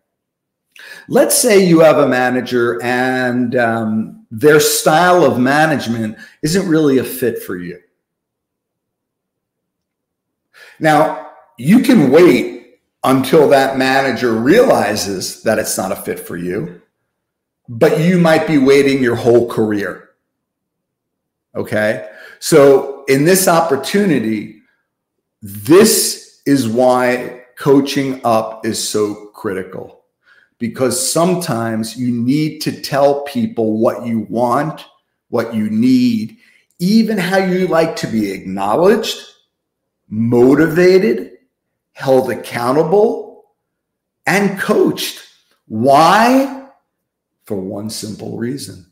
[1.08, 7.04] Let's say you have a manager and um, their style of management isn't really a
[7.04, 7.78] fit for you.
[10.80, 16.80] Now, you can wait until that manager realizes that it's not a fit for you,
[17.68, 20.11] but you might be waiting your whole career.
[21.54, 22.08] Okay.
[22.38, 24.62] So, in this opportunity,
[25.42, 30.04] this is why coaching up is so critical
[30.58, 34.84] because sometimes you need to tell people what you want,
[35.28, 36.38] what you need,
[36.78, 39.18] even how you like to be acknowledged,
[40.08, 41.32] motivated,
[41.92, 43.44] held accountable,
[44.26, 45.20] and coached.
[45.66, 46.68] Why?
[47.44, 48.91] For one simple reason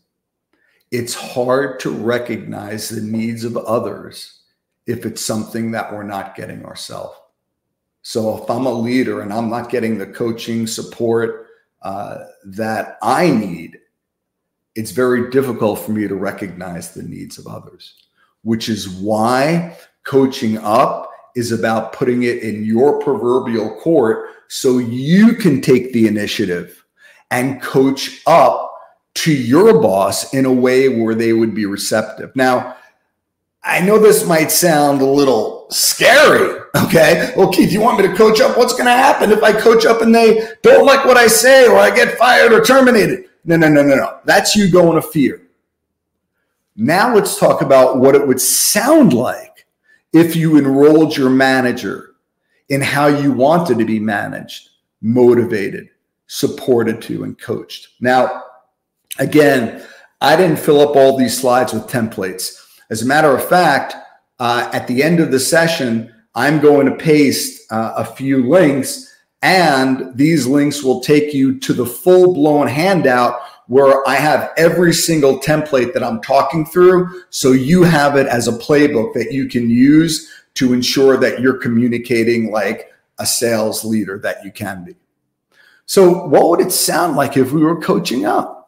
[0.91, 4.41] it's hard to recognize the needs of others
[4.87, 7.17] if it's something that we're not getting ourselves.
[8.03, 11.47] So if I'm a leader and I'm not getting the coaching support,
[11.83, 13.79] uh, that I need,
[14.75, 17.95] it's very difficult for me to recognize the needs of others,
[18.43, 25.35] which is why coaching up is about putting it in your proverbial court so you
[25.35, 26.85] can take the initiative
[27.31, 28.70] and coach up
[29.15, 32.35] to your boss in a way where they would be receptive.
[32.35, 32.77] Now,
[33.63, 36.61] I know this might sound a little scary.
[36.77, 37.33] Okay.
[37.37, 38.57] Well, Keith, you want me to coach up?
[38.57, 41.67] What's going to happen if I coach up and they don't like what I say
[41.67, 43.27] or I get fired or terminated?
[43.45, 44.19] No, no, no, no, no.
[44.25, 45.43] That's you going to fear.
[46.77, 49.67] Now let's talk about what it would sound like
[50.13, 52.15] if you enrolled your manager
[52.69, 54.71] in how you wanted to be managed,
[55.03, 55.91] motivated,
[56.29, 57.89] supported to, and coached.
[58.01, 58.45] Now,
[59.21, 59.87] again,
[60.21, 62.61] I didn't fill up all these slides with templates.
[62.91, 63.95] As a matter of fact,
[64.41, 69.07] uh, at the end of the session, I'm going to paste uh, a few links,
[69.43, 74.93] and these links will take you to the full blown handout where I have every
[74.93, 77.23] single template that I'm talking through.
[77.31, 81.59] So you have it as a playbook that you can use to ensure that you're
[81.59, 84.97] communicating like a sales leader that you can be.
[85.87, 88.60] So, what would it sound like if we were coaching up?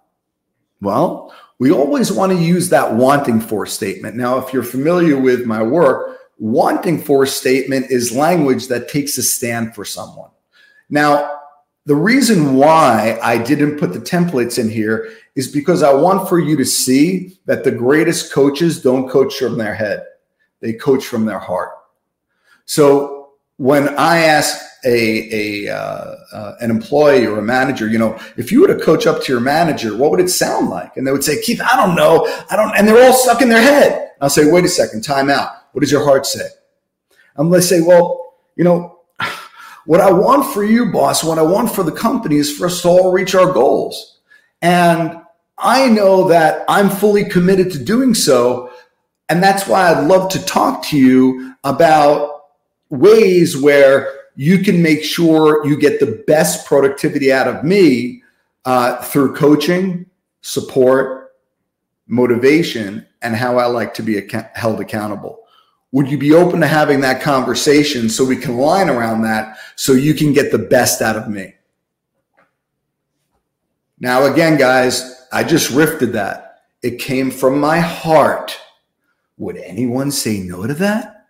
[0.83, 4.17] Well, we always want to use that wanting for statement.
[4.17, 9.23] Now, if you're familiar with my work, wanting for statement is language that takes a
[9.23, 10.31] stand for someone.
[10.91, 11.39] Now,
[11.87, 16.41] the reason why I didn't put the templates in here is because I want for
[16.41, 20.05] you to see that the greatest coaches don't coach from their head,
[20.61, 21.71] they coach from their heart.
[22.65, 23.22] So
[23.57, 28.51] when I ask a, a uh, uh, an employee or a manager, you know, if
[28.51, 30.97] you were to coach up to your manager, what would it sound like?
[30.97, 33.49] And they would say, Keith, I don't know, I don't, and they're all stuck in
[33.49, 34.11] their head.
[34.21, 35.51] I'll say, wait a second, time out.
[35.73, 36.47] What does your heart say?
[37.37, 39.01] And they say, well, you know,
[39.87, 42.83] what I want for you, boss, what I want for the company is for us
[42.83, 44.21] to all reach our goals.
[44.61, 45.21] And
[45.59, 48.71] I know that I'm fully committed to doing so.
[49.29, 52.32] And that's why I'd love to talk to you about
[52.93, 58.23] ways where you can make sure you get the best productivity out of me
[58.65, 60.07] uh, through coaching,
[60.43, 61.33] support,
[62.07, 65.41] motivation, and how I like to be ac- held accountable.
[65.93, 69.93] Would you be open to having that conversation so we can line around that so
[69.93, 71.55] you can get the best out of me?
[74.01, 76.63] Now, again, guys, I just rifted that.
[76.83, 78.59] It came from my heart.
[79.39, 81.29] Would anyone say no to that?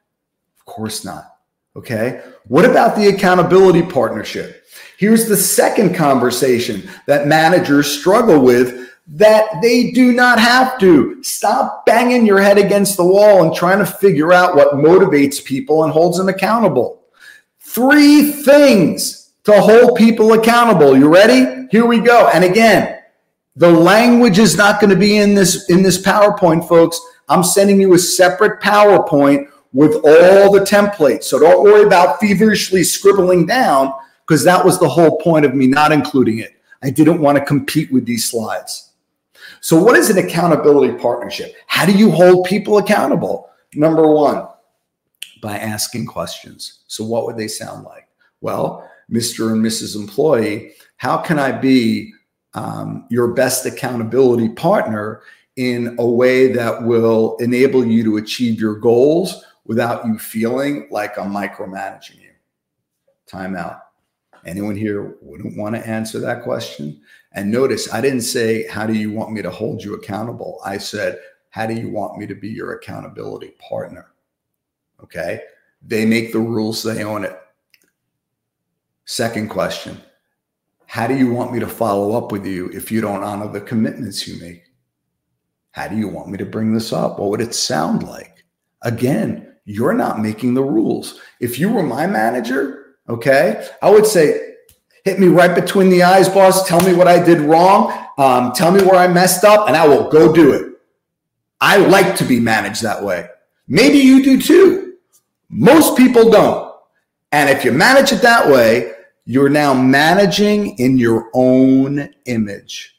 [0.58, 1.31] Of course not.
[1.74, 2.22] Okay.
[2.48, 4.66] What about the accountability partnership?
[4.98, 11.22] Here's the second conversation that managers struggle with that they do not have to.
[11.22, 15.84] Stop banging your head against the wall and trying to figure out what motivates people
[15.84, 17.02] and holds them accountable.
[17.60, 20.96] Three things to hold people accountable.
[20.96, 21.66] You ready?
[21.70, 22.28] Here we go.
[22.32, 23.00] And again,
[23.56, 27.00] the language is not going to be in this in this PowerPoint, folks.
[27.28, 31.24] I'm sending you a separate PowerPoint with all the templates.
[31.24, 33.92] So don't worry about feverishly scribbling down
[34.26, 36.56] because that was the whole point of me not including it.
[36.82, 38.90] I didn't want to compete with these slides.
[39.60, 41.54] So, what is an accountability partnership?
[41.68, 43.48] How do you hold people accountable?
[43.74, 44.48] Number one,
[45.40, 46.80] by asking questions.
[46.88, 48.08] So, what would they sound like?
[48.40, 49.52] Well, Mr.
[49.52, 49.94] and Mrs.
[49.94, 52.12] Employee, how can I be
[52.54, 55.22] um, your best accountability partner
[55.56, 61.18] in a way that will enable you to achieve your goals without you feeling like
[61.18, 62.32] I'm micromanaging you?
[63.26, 63.78] Time out.
[64.44, 67.00] Anyone here wouldn't want to answer that question?
[67.32, 70.60] And notice I didn't say, How do you want me to hold you accountable?
[70.62, 71.18] I said,
[71.48, 74.08] How do you want me to be your accountability partner?
[75.02, 75.40] Okay.
[75.80, 77.40] They make the rules, they own it.
[79.06, 79.98] Second question
[80.84, 83.62] How do you want me to follow up with you if you don't honor the
[83.62, 84.64] commitments you make?
[85.70, 87.18] How do you want me to bring this up?
[87.18, 88.44] What would it sound like?
[88.82, 91.20] Again, you're not making the rules.
[91.40, 94.54] If you were my manager, okay, I would say,
[95.04, 96.66] hit me right between the eyes, boss.
[96.66, 97.92] Tell me what I did wrong.
[98.18, 100.72] Um, tell me where I messed up, and I will go do it.
[101.60, 103.28] I like to be managed that way.
[103.68, 104.94] Maybe you do too.
[105.48, 106.74] Most people don't.
[107.30, 108.92] And if you manage it that way,
[109.24, 112.98] you're now managing in your own image.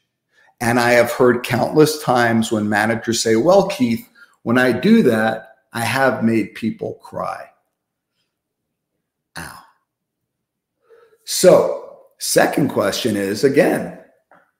[0.60, 4.08] And I have heard countless times when managers say, Well, Keith,
[4.42, 7.50] when I do that, I have made people cry.
[9.36, 9.58] Ow.
[11.24, 11.84] So,
[12.26, 13.98] Second question is again,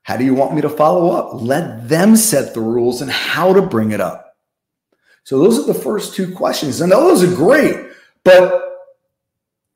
[0.03, 1.41] how do you want me to follow up?
[1.41, 4.37] Let them set the rules and how to bring it up.
[5.25, 6.83] So those are the first two questions.
[6.83, 7.87] And those are great,
[8.23, 8.61] but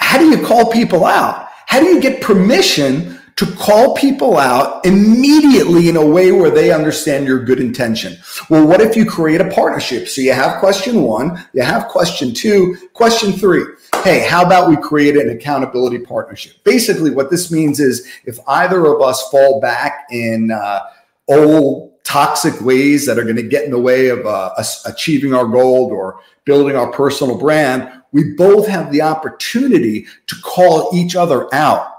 [0.01, 1.49] how do you call people out?
[1.67, 6.73] How do you get permission to call people out immediately in a way where they
[6.73, 8.19] understand your good intention.
[8.51, 10.09] Well, what if you create a partnership?
[10.09, 13.63] So you have question one, you have question two, question three.
[14.03, 16.65] Hey, how about we create an accountability partnership?
[16.65, 20.81] Basically, what this means is if either of us fall back in uh,
[21.29, 25.33] old toxic ways that are going to get in the way of uh, us achieving
[25.33, 31.15] our goal or building our personal brand, we both have the opportunity to call each
[31.15, 31.98] other out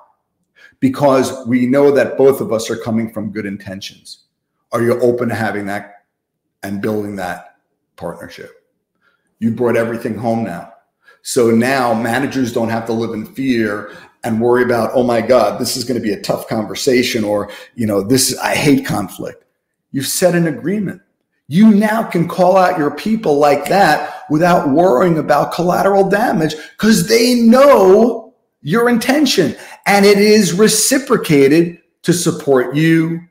[0.80, 4.26] because we know that both of us are coming from good intentions.
[4.72, 6.06] Are you open to having that
[6.64, 7.58] and building that
[7.96, 8.66] partnership?
[9.40, 10.74] You brought everything home now.
[11.22, 15.60] So now managers don't have to live in fear and worry about, oh my God,
[15.60, 19.46] this is going to be a tough conversation, or, you know, this, I hate conflict.
[19.92, 21.02] You've set an agreement.
[21.48, 27.08] You now can call out your people like that without worrying about collateral damage because
[27.08, 28.29] they know
[28.62, 29.56] your intention
[29.86, 33.22] and it is reciprocated to support you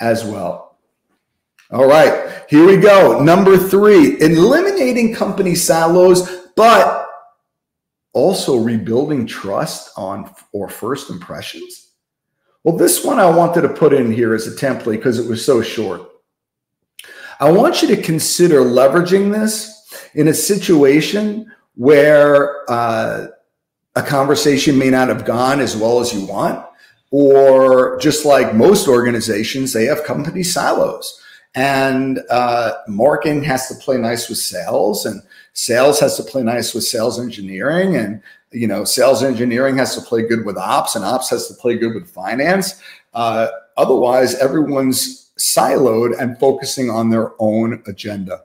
[0.00, 0.78] as well.
[1.70, 3.20] All right, here we go.
[3.20, 7.06] Number three, eliminating company silos, but
[8.12, 11.90] also rebuilding trust on or first impressions.
[12.62, 15.44] Well, this one I wanted to put in here as a template because it was
[15.44, 16.02] so short.
[17.40, 23.26] I want you to consider leveraging this in a situation where uh,
[23.96, 26.64] a conversation may not have gone as well as you want.
[27.10, 31.20] Or just like most organizations, they have company silos.
[31.54, 35.22] And uh, marketing has to play nice with sales, and
[35.52, 38.20] sales has to play nice with sales engineering, and
[38.50, 41.76] you know, sales engineering has to play good with ops, and ops has to play
[41.76, 42.82] good with finance.
[43.12, 48.42] Uh, otherwise, everyone's siloed and focusing on their own agenda.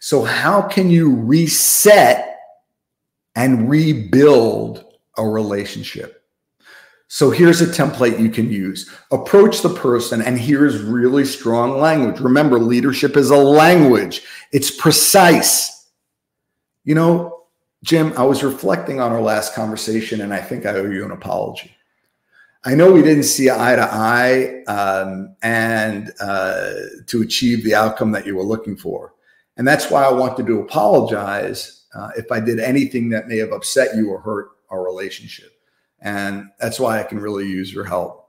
[0.00, 2.35] So, how can you reset
[3.36, 4.84] and rebuild
[5.16, 6.24] a relationship?
[7.08, 8.90] So, here's a template you can use.
[9.12, 12.18] Approach the person, and here's really strong language.
[12.18, 15.88] Remember, leadership is a language, it's precise.
[16.82, 17.44] You know,
[17.84, 21.12] Jim, I was reflecting on our last conversation, and I think I owe you an
[21.12, 21.76] apology.
[22.66, 26.72] I know we didn't see eye to eye um, and uh,
[27.06, 29.14] to achieve the outcome that you were looking for.
[29.56, 33.52] And that's why I wanted to apologize uh, if I did anything that may have
[33.52, 35.52] upset you or hurt our relationship.
[36.00, 38.28] And that's why I can really use your help.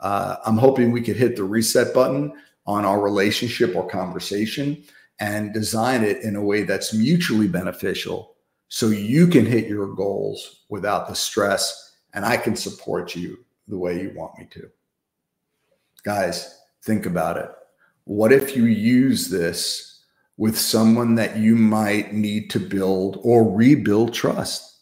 [0.00, 2.32] Uh, I'm hoping we could hit the reset button
[2.66, 4.82] on our relationship or conversation
[5.20, 8.34] and design it in a way that's mutually beneficial
[8.68, 13.78] so you can hit your goals without the stress and I can support you the
[13.78, 14.68] way you want me to.
[16.02, 17.50] Guys, think about it.
[18.04, 19.93] What if you use this
[20.36, 24.74] with someone that you might need to build or rebuild trust?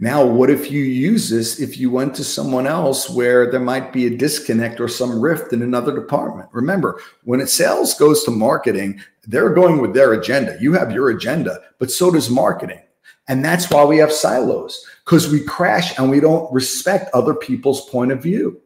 [0.00, 3.92] Now, what if you use this if you went to someone else where there might
[3.92, 6.48] be a disconnect or some rift in another department?
[6.52, 10.56] Remember, when it sales goes to marketing, they're going with their agenda.
[10.60, 12.80] You have your agenda, but so does marketing.
[13.26, 17.88] And that's why we have silos because we crash and we don't respect other people's
[17.90, 18.60] point of view.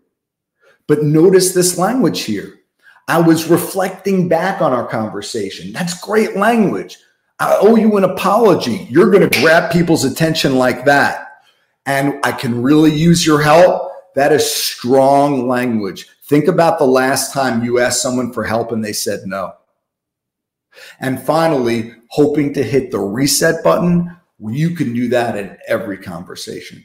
[0.87, 2.61] But notice this language here.
[3.09, 5.73] I was reflecting back on our conversation.
[5.73, 6.99] That's great language.
[7.39, 8.87] I owe you an apology.
[8.89, 11.29] You're going to grab people's attention like that.
[11.87, 13.91] And I can really use your help.
[14.15, 16.07] That is strong language.
[16.25, 19.55] Think about the last time you asked someone for help and they said no.
[21.01, 24.17] And finally, hoping to hit the reset button
[24.51, 26.85] you can do that in every conversation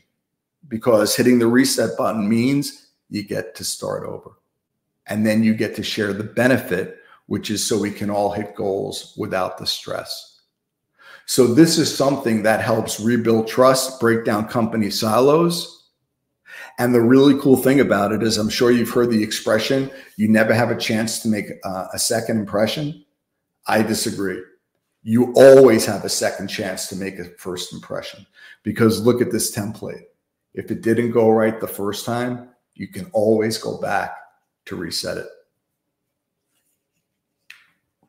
[0.68, 4.32] because hitting the reset button means you get to start over.
[5.08, 8.56] And then you get to share the benefit, which is so we can all hit
[8.56, 10.42] goals without the stress.
[11.26, 15.90] So, this is something that helps rebuild trust, break down company silos.
[16.80, 20.30] And the really cool thing about it is, I'm sure you've heard the expression, you
[20.30, 23.04] never have a chance to make uh, a second impression.
[23.66, 24.42] I disagree
[25.08, 28.28] you always have a second chance to make a first impression
[28.64, 30.02] because look at this template.
[30.54, 34.18] If it didn't go right the first time, you can always go back
[34.68, 35.28] to reset it.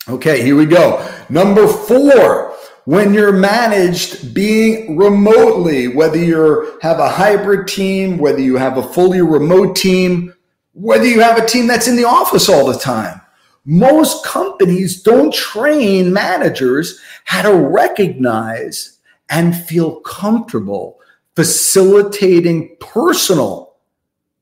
[0.08, 1.06] Okay, here we go.
[1.28, 2.54] Number four,
[2.84, 8.88] when you're managed being remotely, whether you have a hybrid team, whether you have a
[8.94, 10.32] fully remote team,
[10.72, 13.20] whether you have a team that's in the office all the time,
[13.66, 18.98] most companies don't train managers how to recognize
[19.28, 20.98] and feel comfortable
[21.36, 23.76] facilitating personal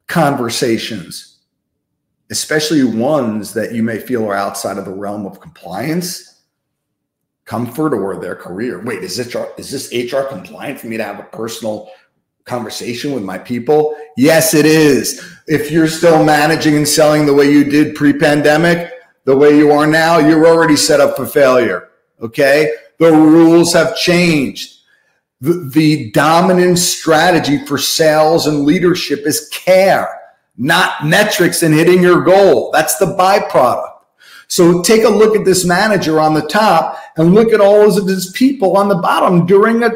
[0.06, 1.35] conversations,
[2.30, 6.42] especially ones that you may feel are outside of the realm of compliance,
[7.44, 8.82] comfort, or their career.
[8.82, 11.88] Wait, is this, is this HR compliant for me to have a personal
[12.44, 13.96] conversation with my people?
[14.16, 15.22] Yes, it is.
[15.46, 18.92] If you're still managing and selling the way you did pre pandemic,
[19.24, 21.90] the way you are now, you're already set up for failure.
[22.20, 22.72] Okay.
[22.98, 24.74] The rules have changed.
[25.40, 30.15] The, the dominant strategy for sales and leadership is care,
[30.58, 32.70] not metrics and hitting your goal.
[32.72, 33.92] That's the byproduct.
[34.48, 38.06] So take a look at this manager on the top and look at all of
[38.06, 39.90] his people on the bottom during a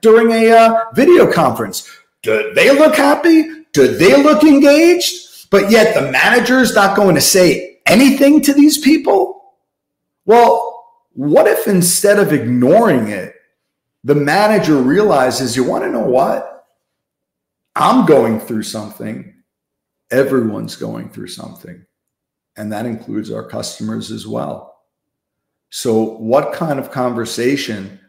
[0.00, 1.90] during a uh, video conference.
[2.22, 3.64] Do they look happy?
[3.72, 5.50] Do they look engaged?
[5.50, 9.54] But yet the manager is not going to say anything to these people?
[10.24, 13.34] Well, what if instead of ignoring it,
[14.04, 16.66] the manager realizes, you want to know what?
[17.74, 19.35] I'm going through something.
[20.10, 21.84] Everyone's going through something.
[22.56, 24.76] And that includes our customers as well.
[25.70, 28.00] So, what kind of conversation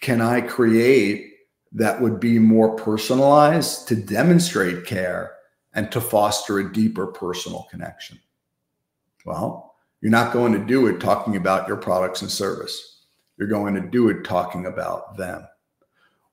[0.00, 1.32] can I create
[1.72, 5.32] that would be more personalized to demonstrate care
[5.74, 8.20] and to foster a deeper personal connection?
[9.24, 13.06] Well, you're not going to do it talking about your products and service.
[13.36, 15.46] You're going to do it talking about them.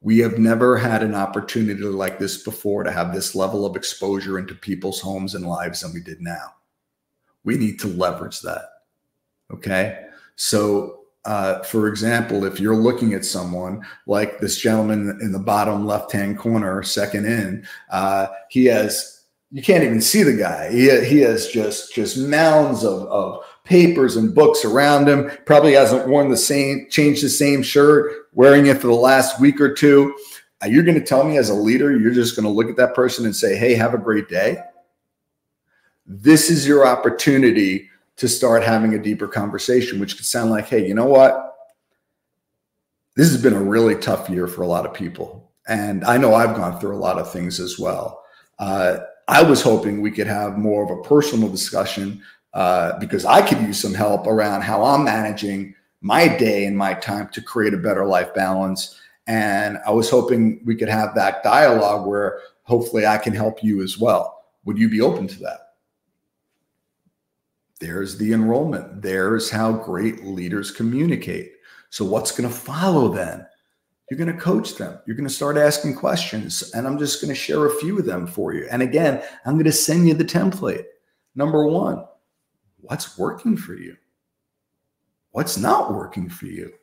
[0.05, 4.37] We have never had an opportunity like this before to have this level of exposure
[4.37, 6.53] into people's homes and lives than we did now.
[7.43, 8.65] We need to leverage that.
[9.51, 10.05] Okay.
[10.35, 15.87] So, uh, for example, if you're looking at someone like this gentleman in the bottom
[15.87, 20.71] left hand corner, second in, uh, he has you can't even see the guy.
[20.71, 25.29] He, he has just just mounds of, of papers and books around him.
[25.45, 29.59] Probably hasn't worn the same, changed the same shirt, wearing it for the last week
[29.59, 30.15] or two.
[30.63, 32.77] Uh, you're going to tell me as a leader, you're just going to look at
[32.77, 34.57] that person and say, "Hey, have a great day."
[36.07, 40.87] This is your opportunity to start having a deeper conversation, which could sound like, hey,
[40.87, 41.55] you know what?
[43.15, 45.51] This has been a really tough year for a lot of people.
[45.67, 48.23] And I know I've gone through a lot of things as well.
[48.59, 48.97] Uh,
[49.27, 52.21] I was hoping we could have more of a personal discussion
[52.55, 56.93] uh, because I could use some help around how I'm managing my day and my
[56.93, 58.99] time to create a better life balance.
[59.27, 63.83] And I was hoping we could have that dialogue where hopefully I can help you
[63.83, 64.45] as well.
[64.63, 65.73] Would you be open to that?
[67.81, 69.01] There's the enrollment.
[69.01, 71.51] There's how great leaders communicate.
[71.89, 73.45] So, what's going to follow then?
[74.09, 74.97] You're going to coach them.
[75.05, 76.71] You're going to start asking questions.
[76.73, 78.65] And I'm just going to share a few of them for you.
[78.71, 80.85] And again, I'm going to send you the template.
[81.35, 82.05] Number one,
[82.85, 83.97] what's working for you?
[85.31, 86.73] What's not working for you?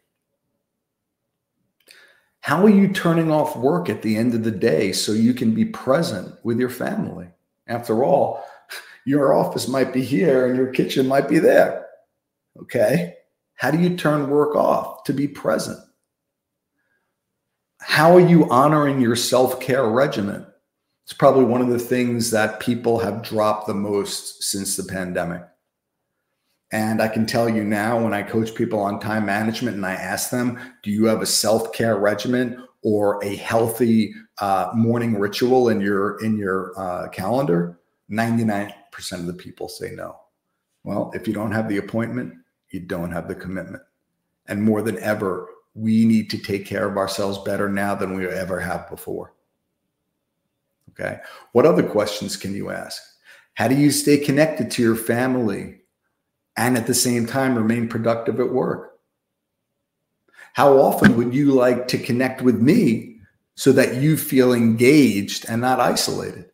[2.41, 5.55] How are you turning off work at the end of the day so you can
[5.55, 7.29] be present with your family?
[7.69, 8.45] After all,
[9.07, 11.87] your office might be here and your kitchen might be there.
[12.61, 13.15] Okay.
[13.55, 15.79] How do you turn work off to be present?
[17.81, 20.47] How are you honoring your self care regimen?
[21.05, 25.43] It's probably one of the things that people have dropped the most since the pandemic.
[26.73, 29.93] And I can tell you now, when I coach people on time management and I
[29.93, 35.69] ask them, do you have a self care regimen or a healthy uh, morning ritual
[35.69, 37.79] in your in your uh, calendar?
[38.11, 38.75] 99%
[39.13, 40.17] of the people say no.
[40.83, 42.35] Well, if you don't have the appointment,
[42.71, 43.83] you don't have the commitment.
[44.47, 48.27] And more than ever, we need to take care of ourselves better now than we
[48.27, 49.35] ever have before.
[50.91, 51.21] Okay.
[51.53, 53.01] What other questions can you ask?
[53.55, 55.82] How do you stay connected to your family
[56.57, 58.99] and at the same time remain productive at work?
[60.55, 63.21] How often would you like to connect with me
[63.55, 66.47] so that you feel engaged and not isolated?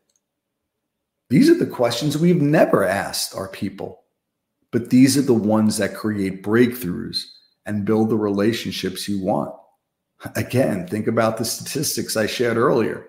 [1.30, 4.04] These are the questions we've never asked our people,
[4.70, 7.24] but these are the ones that create breakthroughs
[7.66, 9.54] and build the relationships you want.
[10.36, 13.06] Again, think about the statistics I shared earlier.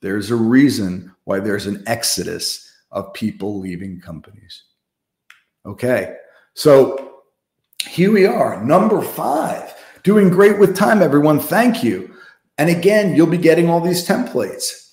[0.00, 4.62] There's a reason why there's an exodus of people leaving companies.
[5.64, 6.14] Okay,
[6.56, 7.22] so
[7.86, 9.74] here we are, number five.
[10.02, 11.38] Doing great with time, everyone.
[11.38, 12.14] Thank you.
[12.56, 14.90] And again, you'll be getting all these templates.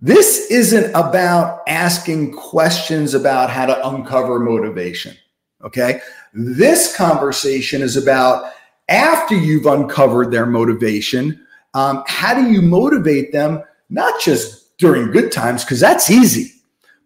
[0.00, 5.16] This isn't about asking questions about how to uncover motivation.
[5.64, 6.00] Okay.
[6.32, 8.52] This conversation is about
[8.88, 11.44] after you've uncovered their motivation,
[11.74, 16.52] um, how do you motivate them, not just during good times, because that's easy,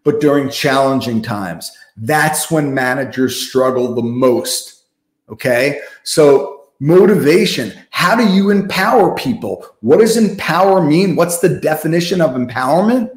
[0.04, 1.72] but during challenging times?
[1.96, 4.84] That's when managers struggle the most.
[5.28, 5.80] Okay.
[6.02, 7.72] So motivation.
[7.90, 9.66] How do you empower people?
[9.80, 11.16] What does empower mean?
[11.16, 13.10] What's the definition of empowerment?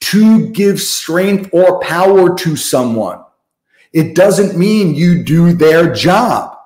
[0.00, 3.22] To give strength or power to someone.
[3.92, 6.56] It doesn't mean you do their job.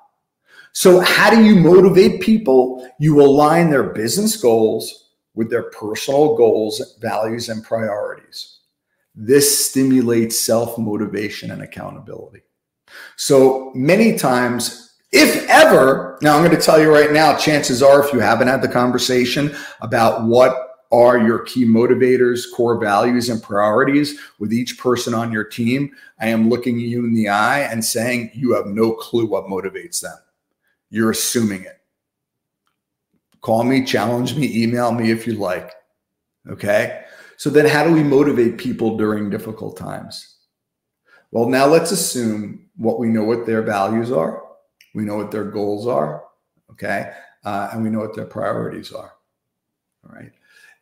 [0.73, 2.89] So, how do you motivate people?
[2.99, 8.56] You align their business goals with their personal goals, values, and priorities.
[9.17, 12.43] This stimulates self motivation and accountability.
[13.17, 18.05] So, many times if ever, now I'm going to tell you right now, chances are,
[18.05, 23.43] if you haven't had the conversation about what are your key motivators, core values, and
[23.43, 25.91] priorities with each person on your team,
[26.21, 30.01] I am looking you in the eye and saying you have no clue what motivates
[30.01, 30.19] them.
[30.91, 31.81] You're assuming it.
[33.41, 35.73] Call me, challenge me, email me if you like.
[36.49, 37.05] Okay.
[37.37, 40.37] So then, how do we motivate people during difficult times?
[41.30, 44.43] Well, now let's assume what we know what their values are
[44.97, 46.24] we know what their goals are,
[46.72, 47.12] okay,
[47.45, 49.12] uh, and we know what their priorities are.
[50.05, 50.32] All right.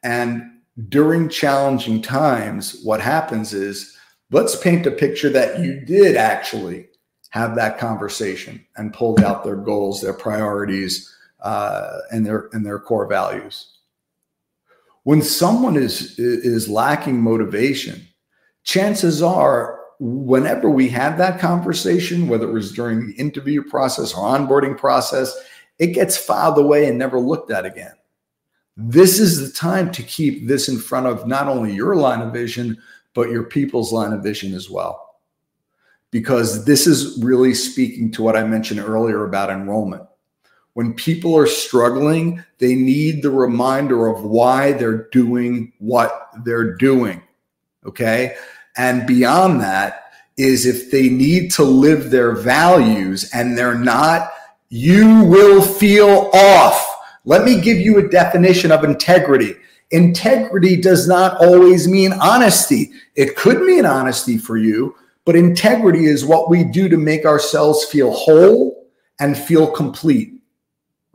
[0.04, 3.96] And during challenging times, what happens is
[4.30, 6.88] let's paint a picture that you did actually
[7.30, 12.78] have that conversation and pulled out their goals, their priorities, uh, and their and their
[12.78, 13.73] core values.
[15.04, 18.06] When someone is is lacking motivation,
[18.64, 24.24] chances are whenever we have that conversation, whether it was during the interview process or
[24.26, 25.34] onboarding process,
[25.78, 27.94] it gets filed away and never looked at again.
[28.76, 32.32] This is the time to keep this in front of not only your line of
[32.32, 32.76] vision,
[33.14, 35.20] but your people's line of vision as well.
[36.10, 40.02] Because this is really speaking to what I mentioned earlier about enrollment.
[40.74, 47.22] When people are struggling, they need the reminder of why they're doing what they're doing.
[47.86, 48.36] Okay.
[48.76, 54.32] And beyond that is if they need to live their values and they're not,
[54.68, 56.84] you will feel off.
[57.24, 59.54] Let me give you a definition of integrity.
[59.92, 62.90] Integrity does not always mean honesty.
[63.14, 67.84] It could mean honesty for you, but integrity is what we do to make ourselves
[67.84, 68.88] feel whole
[69.20, 70.33] and feel complete.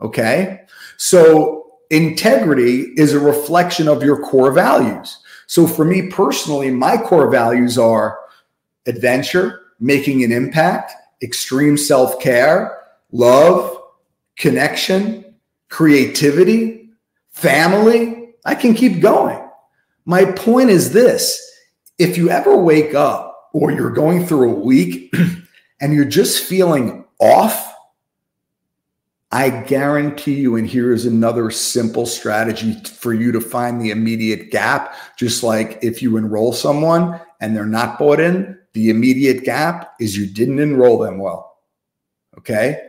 [0.00, 0.60] Okay.
[0.96, 5.18] So integrity is a reflection of your core values.
[5.46, 8.18] So for me personally, my core values are
[8.86, 10.92] adventure, making an impact,
[11.22, 12.82] extreme self care,
[13.12, 13.76] love,
[14.36, 15.34] connection,
[15.68, 16.90] creativity,
[17.30, 18.34] family.
[18.44, 19.38] I can keep going.
[20.04, 21.46] My point is this
[21.98, 25.12] if you ever wake up or you're going through a week
[25.80, 27.69] and you're just feeling off,
[29.32, 34.94] I guarantee you, and here's another simple strategy for you to find the immediate gap.
[35.16, 40.16] Just like if you enroll someone and they're not bought in, the immediate gap is
[40.16, 41.58] you didn't enroll them well.
[42.38, 42.80] Okay.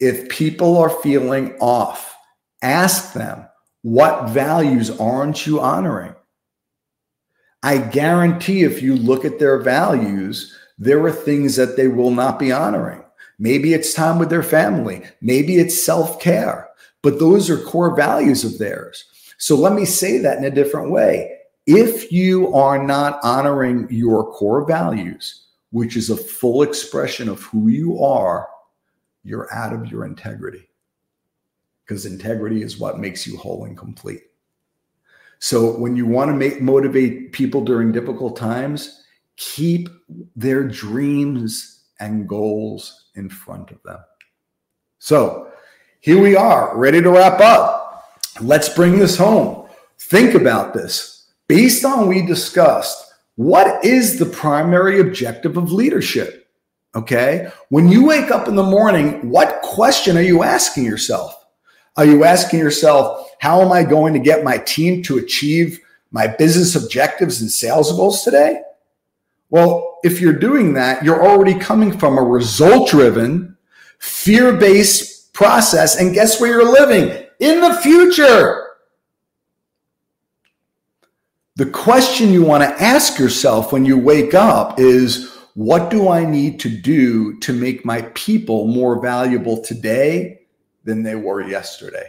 [0.00, 2.16] If people are feeling off,
[2.62, 3.46] ask them,
[3.82, 6.14] what values aren't you honoring?
[7.62, 12.38] I guarantee if you look at their values, there are things that they will not
[12.38, 13.02] be honoring.
[13.38, 15.02] Maybe it's time with their family.
[15.20, 16.68] Maybe it's self care,
[17.02, 19.04] but those are core values of theirs.
[19.38, 21.38] So let me say that in a different way.
[21.66, 27.68] If you are not honoring your core values, which is a full expression of who
[27.68, 28.48] you are,
[29.22, 30.68] you're out of your integrity.
[31.84, 34.22] Because integrity is what makes you whole and complete.
[35.38, 39.04] So when you want to make motivate people during difficult times,
[39.36, 39.88] keep
[40.34, 43.98] their dreams and goals in front of them.
[44.98, 45.52] So
[46.00, 48.04] here we are, ready to wrap up.
[48.40, 49.68] Let's bring this home.
[50.00, 51.30] Think about this.
[51.48, 56.48] Based on we discussed, what is the primary objective of leadership?
[56.94, 57.50] Okay.
[57.68, 61.34] When you wake up in the morning, what question are you asking yourself?
[61.96, 66.26] Are you asking yourself, how am I going to get my team to achieve my
[66.26, 68.62] business objectives and sales goals today?
[69.50, 73.56] Well, if you're doing that, you're already coming from a result driven,
[73.98, 75.98] fear based process.
[76.00, 77.26] And guess where you're living?
[77.40, 78.64] In the future.
[81.56, 86.24] The question you want to ask yourself when you wake up is what do I
[86.24, 90.42] need to do to make my people more valuable today
[90.84, 92.08] than they were yesterday.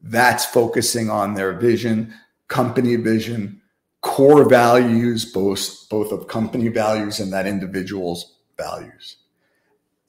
[0.00, 2.14] That's focusing on their vision,
[2.48, 3.60] company vision,
[4.06, 9.16] core values, both, both of company values and that individual's values.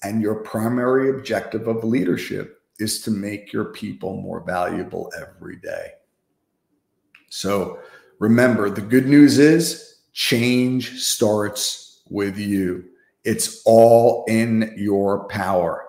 [0.04, 5.94] And your primary objective of leadership is to make your people more valuable every day.
[7.30, 7.80] So
[8.20, 12.86] remember, the good news is change starts with you.
[13.24, 15.88] It's all in your power.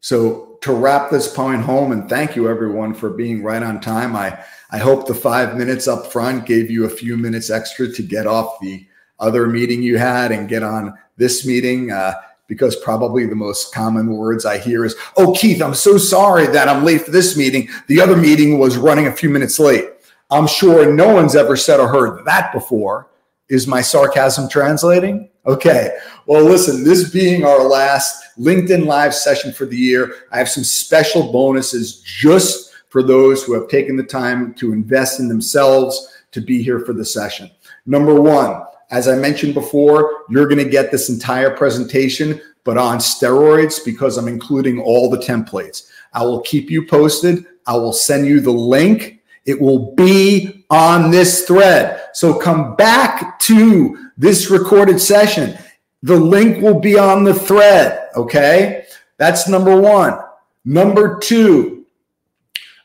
[0.00, 4.16] So to wrap this point home, and thank you everyone for being right on time.
[4.16, 4.38] I,
[4.70, 8.26] I hope the five minutes up front gave you a few minutes extra to get
[8.26, 8.86] off the
[9.18, 11.90] other meeting you had and get on this meeting.
[11.90, 12.14] Uh,
[12.48, 16.68] because probably the most common words I hear is, Oh, Keith, I'm so sorry that
[16.68, 17.68] I'm late for this meeting.
[17.86, 19.84] The other meeting was running a few minutes late.
[20.30, 23.08] I'm sure no one's ever said or heard that before.
[23.48, 25.30] Is my sarcasm translating?
[25.48, 25.96] Okay.
[26.26, 30.62] Well, listen, this being our last LinkedIn Live session for the year, I have some
[30.62, 36.42] special bonuses just for those who have taken the time to invest in themselves to
[36.42, 37.50] be here for the session.
[37.86, 42.98] Number one, as I mentioned before, you're going to get this entire presentation, but on
[42.98, 45.88] steroids because I'm including all the templates.
[46.12, 47.46] I will keep you posted.
[47.66, 49.22] I will send you the link.
[49.46, 52.00] It will be on this thread.
[52.12, 55.56] So come back to this recorded session.
[56.02, 58.08] The link will be on the thread.
[58.16, 58.86] Okay.
[59.16, 60.18] That's number one.
[60.64, 61.86] Number two,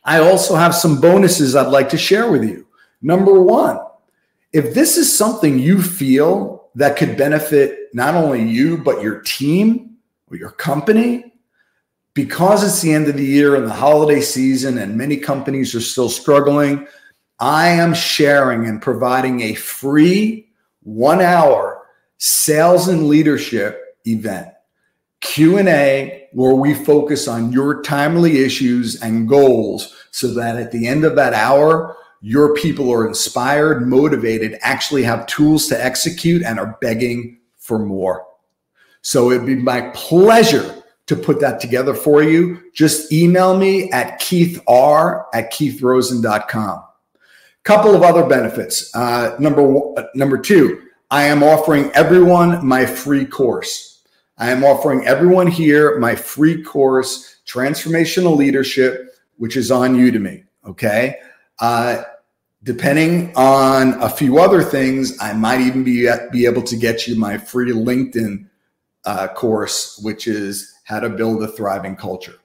[0.04, 2.66] I also have some bonuses I'd like to share with you.
[3.02, 3.80] Number one,
[4.52, 9.98] if this is something you feel that could benefit not only you, but your team
[10.32, 11.34] or your company,
[12.14, 15.82] because it's the end of the year and the holiday season, and many companies are
[15.82, 16.88] still struggling,
[17.40, 20.50] I am sharing and providing a free
[20.84, 21.86] one hour
[22.18, 24.50] sales and leadership event
[25.22, 31.06] q&a where we focus on your timely issues and goals so that at the end
[31.06, 36.78] of that hour your people are inspired motivated actually have tools to execute and are
[36.80, 38.26] begging for more.
[39.02, 42.62] So it'd be my pleasure to put that together for you.
[42.74, 46.84] Just email me at keithr at keithrosen.com
[47.64, 50.84] couple of other benefits uh, number one, uh, number two
[51.14, 54.02] I am offering everyone my free course.
[54.40, 60.44] I am offering everyone here my free course, Transformational Leadership, which is on Udemy.
[60.66, 61.20] Okay.
[61.60, 62.02] Uh,
[62.64, 67.16] depending on a few other things, I might even be, be able to get you
[67.16, 68.48] my free LinkedIn
[69.06, 72.40] uh, course, which is how to build a thriving culture.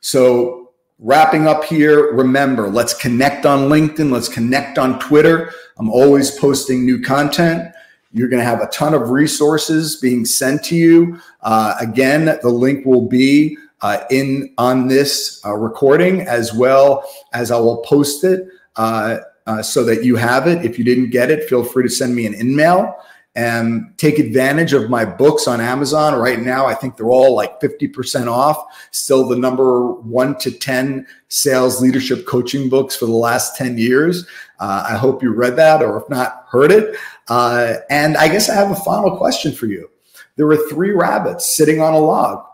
[0.00, 0.61] So,
[1.02, 5.52] wrapping up here, remember, let's connect on LinkedIn, let's connect on Twitter.
[5.78, 7.74] I'm always posting new content.
[8.12, 11.18] You're going to have a ton of resources being sent to you.
[11.40, 17.50] Uh, again, the link will be uh, in on this uh, recording as well as
[17.50, 18.46] I will post it
[18.76, 20.64] uh, uh, so that you have it.
[20.64, 22.94] If you didn't get it, feel free to send me an email
[23.34, 26.14] and take advantage of my books on Amazon.
[26.14, 28.62] Right now, I think they're all like 50% off.
[28.90, 34.26] Still the number one to 10 sales leadership coaching books for the last 10 years.
[34.60, 36.96] Uh, I hope you read that or if not, heard it.
[37.28, 39.88] Uh, and I guess I have a final question for you.
[40.36, 42.44] There were three rabbits sitting on a log.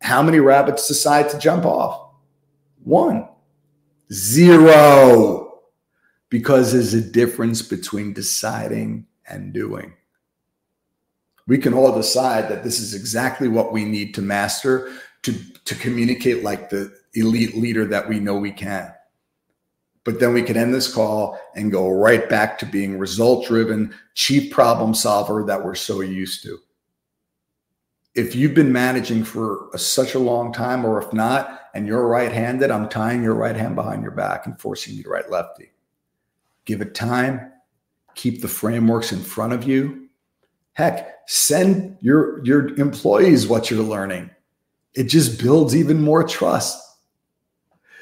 [0.00, 2.14] How many rabbits decide to jump off?
[2.82, 3.28] One.
[4.12, 5.60] Zero.
[6.30, 9.94] Because there's a difference between deciding and doing
[11.50, 14.88] we can all decide that this is exactly what we need to master
[15.22, 15.32] to,
[15.64, 18.94] to communicate like the elite leader that we know we can.
[20.04, 23.92] But then we can end this call and go right back to being result driven,
[24.14, 26.56] cheap problem solver that we're so used to.
[28.14, 32.06] If you've been managing for a, such a long time, or if not, and you're
[32.06, 35.32] right handed, I'm tying your right hand behind your back and forcing you to write
[35.32, 35.72] lefty.
[36.64, 37.50] Give it time,
[38.14, 40.09] keep the frameworks in front of you,
[40.80, 44.30] Heck, send your, your employees what you're learning.
[44.94, 46.80] It just builds even more trust.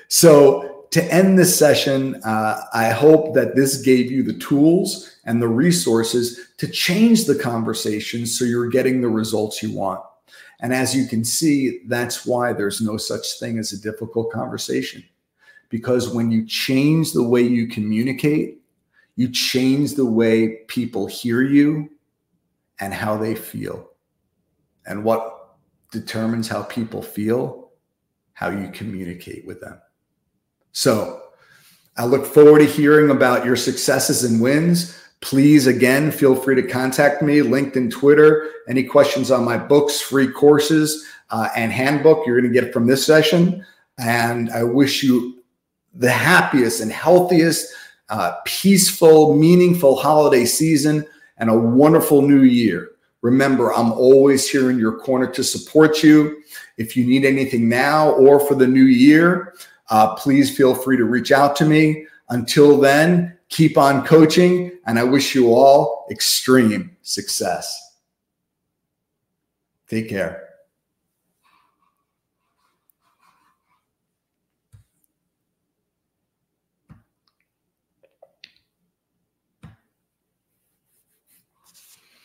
[0.07, 5.43] So, to end this session, uh, I hope that this gave you the tools and
[5.43, 10.01] the resources to change the conversation so you're getting the results you want.
[10.61, 15.03] And as you can see, that's why there's no such thing as a difficult conversation.
[15.69, 18.63] Because when you change the way you communicate,
[19.17, 21.91] you change the way people hear you,
[22.81, 23.91] and how they feel.
[24.87, 25.57] And what
[25.91, 27.71] determines how people feel,
[28.33, 29.81] how you communicate with them.
[30.73, 31.23] So
[31.97, 34.97] I look forward to hearing about your successes and wins.
[35.21, 38.51] Please, again, feel free to contact me, LinkedIn, Twitter.
[38.69, 42.87] Any questions on my books, free courses, uh, and handbook you're going to get from
[42.87, 43.67] this session.
[43.99, 45.43] And I wish you
[45.95, 47.75] the happiest and healthiest,
[48.11, 51.05] uh, peaceful, meaningful holiday season
[51.39, 52.91] and a wonderful new year.
[53.23, 56.43] Remember, I'm always here in your corner to support you.
[56.77, 59.55] If you need anything now or for the new year,
[59.91, 62.07] uh, please feel free to reach out to me.
[62.29, 67.97] Until then, keep on coaching, and I wish you all extreme success.
[69.89, 70.48] Take care.